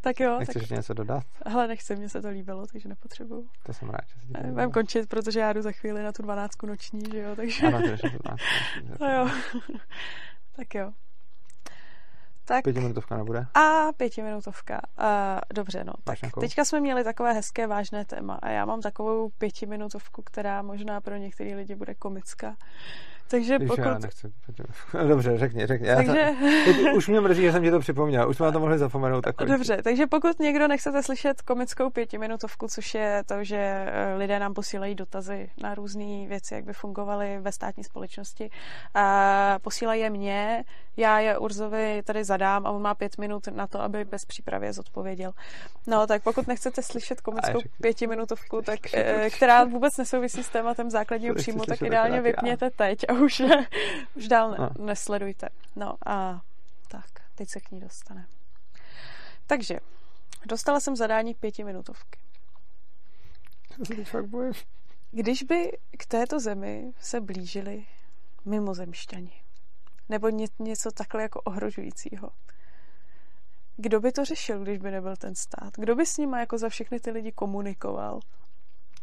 [0.00, 0.38] tak jo.
[0.38, 0.76] Nechceš tak...
[0.76, 1.24] něco dodat?
[1.46, 3.48] Hele, nechci, mně se to líbilo, takže nepotřebuju.
[3.62, 6.66] To jsem rád, že se Budeme končit, protože já jdu za chvíli na tu dvanáctku
[6.66, 7.66] noční, že jo, takže...
[7.66, 8.40] Ano, to je 12
[9.00, 9.28] no jo.
[10.56, 10.92] tak jo.
[12.46, 12.64] Tak.
[12.64, 13.46] Pětiminutovka nebude?
[13.54, 14.80] A pětiminutovka.
[14.98, 15.06] Uh,
[15.54, 15.92] dobře, no.
[16.04, 21.00] tak teďka jsme měli takové hezké, vážné téma a já mám takovou pětiminutovku, která možná
[21.00, 22.56] pro některé lidi bude komická.
[23.28, 23.82] Takže Když pokud...
[23.82, 24.32] já nechci.
[25.08, 25.88] Dobře, řekni, řekni.
[25.96, 26.18] Takže...
[26.18, 28.28] Já to, už mě mrzí, že jsem ti to připomněl.
[28.28, 29.24] Už jsme na to mohli zapomenout.
[29.24, 34.38] Tak Dobře, takže pokud někdo nechcete slyšet komickou pětiminutovku, což je to, že eh, lidé
[34.38, 38.50] nám posílají dotazy na různé věci, jak by fungovaly ve státní společnosti,
[38.94, 40.64] a posílají je mně,
[40.96, 44.72] já je Urzovi tady zadám a on má pět minut na to, aby bez přípravy
[44.72, 45.32] zodpověděl.
[45.86, 51.34] No, tak pokud nechcete slyšet komickou pětiminutovku, tak, eh, která vůbec nesouvisí s tématem základního
[51.34, 53.42] příjmu, tak ideálně vypněte teď a už,
[54.14, 54.84] už dál ne, no.
[54.84, 55.48] nesledujte.
[55.76, 56.42] No a
[56.88, 58.26] tak, teď se k ní dostane.
[59.46, 59.80] Takže,
[60.46, 62.18] dostala jsem zadání pětiminutovky.
[65.10, 67.86] Když by k této zemi se blížili
[68.44, 69.42] mimozemšťani,
[70.08, 72.30] nebo ně, něco takhle jako ohrožujícího,
[73.76, 75.72] kdo by to řešil, když by nebyl ten stát?
[75.76, 78.20] Kdo by s nima jako za všechny ty lidi komunikoval?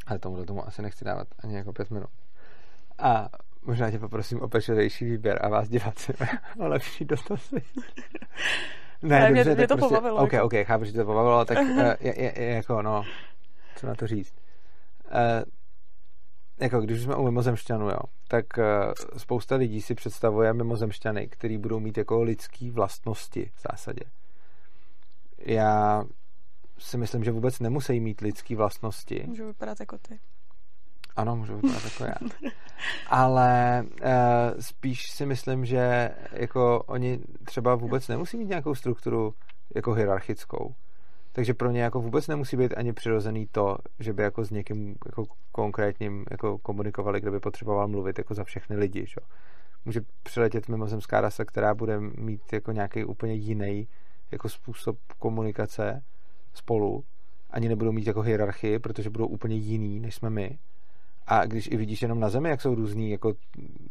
[0.05, 2.09] Ale tomu tomu asi nechci dávat ani jako pět minut.
[2.97, 3.30] A
[3.66, 6.14] možná tě poprosím o pečlivější výběr a vás diváci
[6.59, 7.55] o lepší dotazy.
[9.01, 10.18] ne, ne dobře, mě, mě to prostě, pobavilo.
[10.18, 10.45] OK, jako.
[10.45, 13.03] OK, chápu, že to pobavilo, tak uh, je, je, je, jako, no,
[13.76, 14.34] co na to říct.
[15.05, 15.43] Uh,
[16.59, 18.64] jako když jsme u mimozemšťanů, jo, tak uh,
[19.18, 24.03] spousta lidí si představuje mimozemšťany, který budou mít jako lidský vlastnosti v zásadě.
[25.38, 26.03] Já
[26.78, 29.24] si myslím, že vůbec nemusí mít lidský vlastnosti.
[29.28, 30.20] Můžu vypadat jako ty.
[31.16, 32.16] Ano, můžu vypadat jako já.
[33.07, 39.34] Ale uh, spíš si myslím, že jako oni třeba vůbec nemusí mít nějakou strukturu
[39.76, 40.76] jako hierarchickou.
[41.32, 44.95] Takže pro ně jako vůbec nemusí být ani přirozený to, že by jako s někým
[45.05, 49.05] jako konkrétním jako komunikovali, kdo by potřeboval mluvit jako za všechny lidi.
[49.07, 49.16] Že?
[49.86, 53.88] Může přiletět mimozemská rasa, která bude mít jako nějaký úplně jiný
[54.32, 56.03] jako způsob komunikace
[56.53, 57.03] spolu.
[57.49, 60.59] Ani nebudou mít jako hierarchii, protože budou úplně jiný, než jsme my
[61.28, 63.34] a když i vidíš jenom na Zemi, jak jsou různý jako,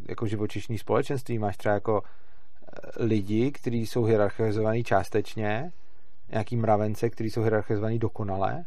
[0.09, 5.72] jako živočišní společenství, máš třeba jako eh, lidi, kteří jsou hierarchizovaní částečně,
[6.33, 8.64] nějaký mravence, kteří jsou hierarchizovaní dokonale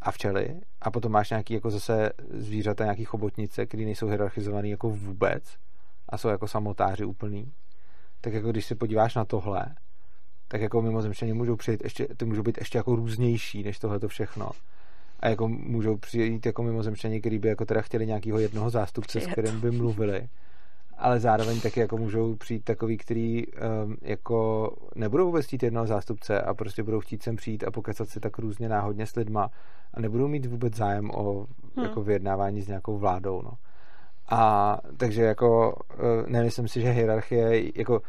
[0.00, 4.90] a včely, a potom máš nějaký jako zase zvířata, nějaký chobotnice, které nejsou hierarchizovaný jako
[4.90, 5.44] vůbec
[6.08, 7.52] a jsou jako samotáři úplný.
[8.20, 9.66] Tak jako když se podíváš na tohle,
[10.48, 14.50] tak jako mimozemštění můžou přijít ještě, ty můžou být ještě jako různější než tohle všechno
[15.20, 19.30] a jako můžou přijít jako mimozemštění, který by jako teda chtěli nějakého jednoho zástupce, Přijet.
[19.30, 20.28] s kterým by mluvili.
[20.98, 26.40] Ale zároveň taky jako můžou přijít takový, který um, jako nebudou vůbec chtít jednoho zástupce
[26.40, 29.50] a prostě budou chtít sem přijít a pokecat si tak různě náhodně s lidma
[29.94, 31.46] a nebudou mít vůbec zájem o
[31.76, 31.84] hmm.
[31.84, 33.42] jako vyjednávání s nějakou vládou.
[33.42, 33.52] No.
[34.30, 38.00] A takže jako uh, nemyslím si, že hierarchie jako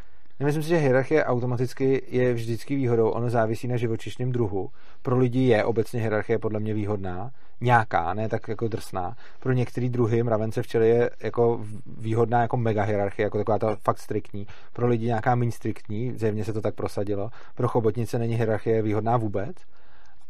[0.42, 4.70] Nemyslím si, že hierarchie automaticky je vždycky výhodou, ono závisí na živočišním druhu.
[5.02, 7.32] Pro lidi je obecně hierarchie podle mě výhodná,
[7.62, 9.16] nějaká, ne tak jako drsná.
[9.40, 11.66] Pro některé druhy mravence včely je jako
[11.98, 14.48] výhodná jako mega hierarchie, jako taková ta fakt striktní.
[14.74, 17.30] Pro lidi nějaká méně striktní, zjevně se to tak prosadilo.
[17.56, 19.56] Pro chobotnice není hierarchie výhodná vůbec.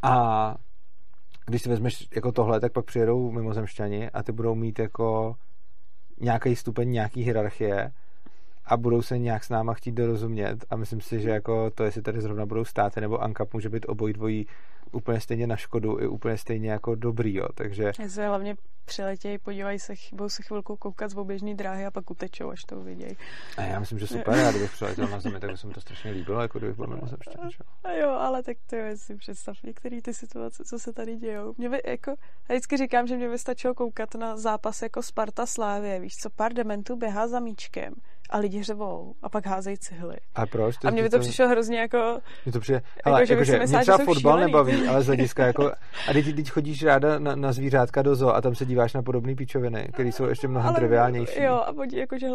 [0.01, 0.55] A
[1.45, 5.36] když si vezmeš jako tohle, tak pak přijedou mimozemšťani a ty budou mít jako
[6.20, 7.91] nějaký stupeň nějaký hierarchie
[8.66, 12.01] a budou se nějak s náma chtít dorozumět a myslím si, že jako to, jestli
[12.01, 14.47] tady zrovna budou státy nebo ANKAP, může být obojí dvojí
[14.91, 17.47] úplně stejně na škodu i úplně stejně jako dobrý, jo.
[17.55, 17.91] takže...
[18.07, 18.55] Se hlavně
[18.86, 22.76] přiletějí, podívají se, budou se chvilku koukat z oběžné dráhy a pak utečou, až to
[22.76, 23.18] uvidějí.
[23.57, 25.82] A já myslím, že super, já kdybych přiletěl na zemi, tak by se mi to
[25.82, 27.49] strašně líbilo, jako kdybych byl mimozemštěn.
[27.84, 31.53] A jo, ale tak to je si představ některé ty situace, co se tady dějou.
[31.57, 32.12] Mě by, jako,
[32.49, 36.30] já vždycky říkám, že mě by stačilo koukat na zápas jako Sparta Slávě, víš co,
[36.30, 37.93] pár dementů běhá za míčkem
[38.32, 40.15] a lidi řevou a pak házejí cihly.
[40.36, 40.75] A proč?
[40.86, 42.19] a mně by to, to přišlo hrozně jako...
[42.45, 44.51] Mně to přijde, hele, jako, že, jako, že mě třeba fotbal šílený.
[44.51, 45.71] nebaví, ale z hlediska jako...
[46.09, 49.01] A teď, teď chodíš ráda na, na, zvířátka do zoo a tam se díváš na
[49.01, 51.41] podobné píčoviny, které jsou ještě mnohem ale, triviálnější.
[51.41, 52.27] Jo, a podí, jako, že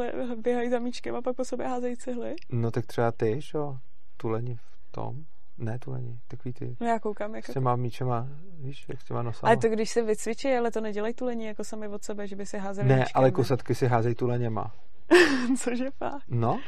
[0.43, 2.35] běhají za míčkem a pak po sobě házejí cihly.
[2.53, 3.77] No tak třeba ty, šo?
[4.17, 5.17] Tuleni v tom.
[5.59, 6.19] Ne, tu není.
[6.29, 6.77] Takový ty.
[6.81, 7.47] No já koukám, jak.
[7.47, 8.29] S těma míčema,
[8.59, 9.49] víš, jak s těma nosama.
[9.49, 12.47] Ale to když se vycvičí, ale to nedělají leni jako sami od sebe, že by
[12.47, 14.75] si házeli Ne, míčkem, ale kosatky si házejí tuleněma.
[15.59, 16.23] Cože fakt?
[16.29, 16.61] No,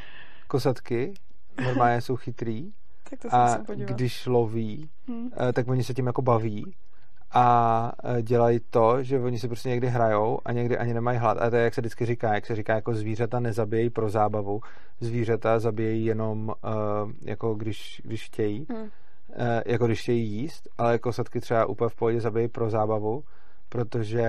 [0.47, 1.13] kosatky
[1.63, 2.71] normálně jsou chytrý.
[3.09, 5.29] Tak to a když loví, hmm.
[5.53, 6.75] tak oni se tím jako baví
[7.31, 11.37] a eh, dělají to, že oni si prostě někdy hrajou a někdy ani nemají hlad.
[11.37, 14.61] A to je, jak se vždycky říká, jak se říká, jako zvířata nezabíjejí pro zábavu,
[14.99, 18.81] zvířata zabíjejí jenom uh, jako když, když chtějí, hmm.
[18.81, 18.89] uh,
[19.65, 23.23] jako když chtějí jíst, ale kosatky třeba úplně v pohodě zabíjejí pro zábavu,
[23.69, 24.25] protože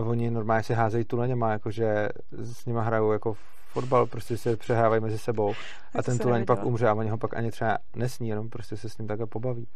[0.00, 3.34] oni normálně si házejí tuleněma, jakože s nima hrajou jako
[3.68, 5.54] fotbal, prostě se přehrávají mezi sebou
[5.94, 8.88] a ten tuleň pak umře a oni ho pak ani třeba nesní, jenom prostě se
[8.88, 9.68] s ním takhle pobaví.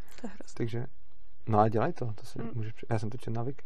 [0.55, 0.85] Takže
[1.49, 2.51] No a dělej to, to si hmm.
[2.55, 3.65] můžeš, já jsem to četl na Wiki.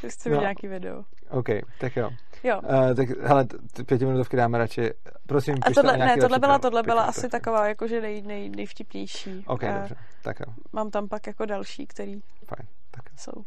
[0.08, 0.40] Chci no.
[0.40, 1.04] nějaký video.
[1.30, 1.48] OK,
[1.80, 2.10] tak jo.
[2.42, 2.60] Jo.
[2.60, 3.46] Uh, tak hele,
[3.86, 4.90] pětiminutovky dáme radši.
[5.26, 9.44] Prosím, a tohle, ne, tohle byla, tohle byla asi taková jakože nej, nej, nejvtipnější.
[9.46, 10.54] OK, uh, dobře, tak jo.
[10.72, 13.44] Mám tam pak jako další, který Fajn, tak jsou.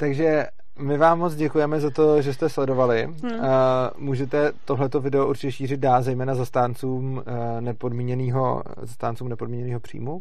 [0.00, 0.46] Takže
[0.78, 3.04] my vám moc děkujeme za to, že jste sledovali.
[3.04, 3.32] Hmm.
[3.32, 3.46] Uh,
[3.96, 10.12] můžete tohleto video určitě šířit dál, zejména zastáncům uh, nepodmíněného, zastáncům nepodmíněného příjmu.
[10.12, 10.20] Uh,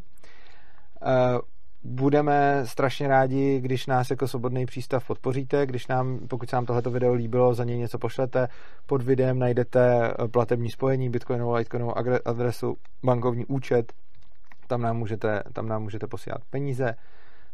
[1.83, 6.91] budeme strašně rádi, když nás jako Svobodný přístav podpoříte, když nám, pokud se nám tohleto
[6.91, 8.47] video líbilo, za něj něco pošlete.
[8.85, 11.93] Pod videem najdete platební spojení, bitcoinovou, litecoinovou
[12.25, 13.93] adresu, bankovní účet,
[14.67, 16.95] tam nám můžete, tam nám můžete posílat peníze,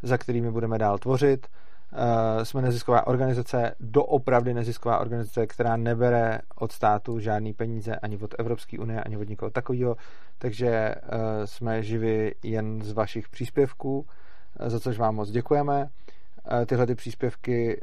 [0.03, 1.47] za kterými budeme dál tvořit.
[1.93, 8.35] Uh, jsme nezisková organizace, doopravdy nezisková organizace, která nebere od státu žádný peníze ani od
[8.39, 9.95] Evropské unie, ani od nikoho takového,
[10.37, 11.09] takže uh,
[11.45, 14.05] jsme živi jen z vašich příspěvků, uh,
[14.69, 15.89] za což vám moc děkujeme.
[16.65, 17.81] Tyhle ty příspěvky,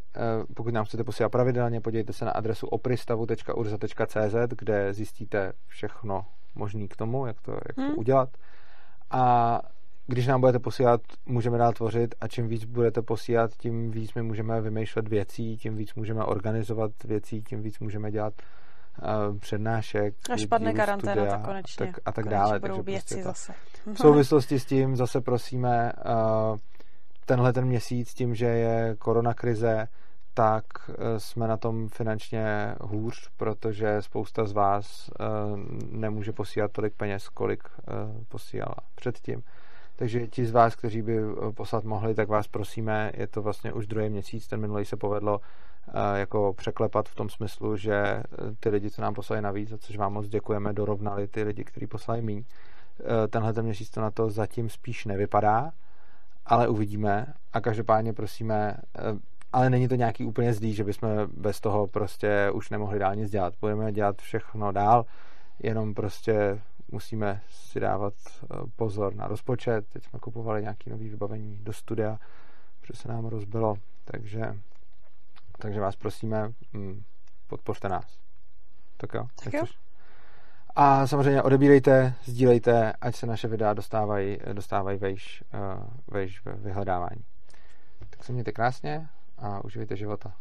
[0.55, 6.97] pokud nám chcete posílat pravidelně, podívejte se na adresu opristavu.urza.cz, kde zjistíte všechno možné k
[6.97, 7.99] tomu, jak to, jak to hmm.
[7.99, 8.29] udělat.
[9.11, 9.61] A
[10.11, 14.23] když nám budete posílat, můžeme dál tvořit a čím víc budete posílat, tím víc my
[14.23, 18.35] můžeme vymýšlet věcí, tím víc můžeme organizovat věcí, tím víc můžeme dělat
[19.03, 20.15] uh, přednášek.
[20.31, 21.87] Až padne karanténa, tak konečně.
[21.87, 22.61] Tak, a tak dále.
[22.61, 23.53] Budou věci prostě zase.
[23.95, 26.57] V souvislosti s tím zase prosíme uh,
[27.27, 29.89] tenhle ten měsíc tím, že je koronakrize,
[30.35, 35.11] tak uh, jsme na tom finančně hůř, protože spousta z vás
[35.91, 37.63] nemůže posílat tolik peněz, kolik
[38.29, 39.43] posílala předtím.
[40.01, 43.73] Takže ti z vás, kteří by eh, poslat mohli, tak vás prosíme, je to vlastně
[43.73, 45.41] už druhý měsíc, ten minulý se povedlo
[45.89, 48.23] eh, jako překlepat v tom smyslu, že eh,
[48.61, 51.87] ty lidi, co nám poslali navíc, za což vám moc děkujeme, dorovnali ty lidi, kteří
[51.87, 52.45] poslali míň.
[53.31, 55.73] Tenhle ten měsíc to na to zatím spíš nevypadá,
[56.47, 58.77] ale uvidíme a každopádně prosíme,
[59.53, 63.31] ale není to nějaký úplně zlý, že bychom bez toho prostě už nemohli dál nic
[63.31, 63.55] dělat.
[63.61, 65.07] Budeme dělat všechno dál,
[65.63, 66.61] jenom prostě
[66.93, 69.89] musíme si dávat eh, pozor na rozpočet.
[69.89, 72.19] Teď jsme kupovali nějaké nové vybavení do studia,
[72.81, 74.57] protože se nám rozbilo, takže,
[75.59, 77.03] takže vás prosíme, hm,
[77.47, 78.19] podpořte nás.
[78.97, 79.27] Tak jo.
[79.45, 79.65] Tak jo.
[80.77, 87.25] A samozřejmě odebírejte, sdílejte, ať se naše videa dostávají, dostávají vejš, uh, vejš ve vyhledávání.
[88.11, 90.33] Tak se mějte krásně a uživejte života.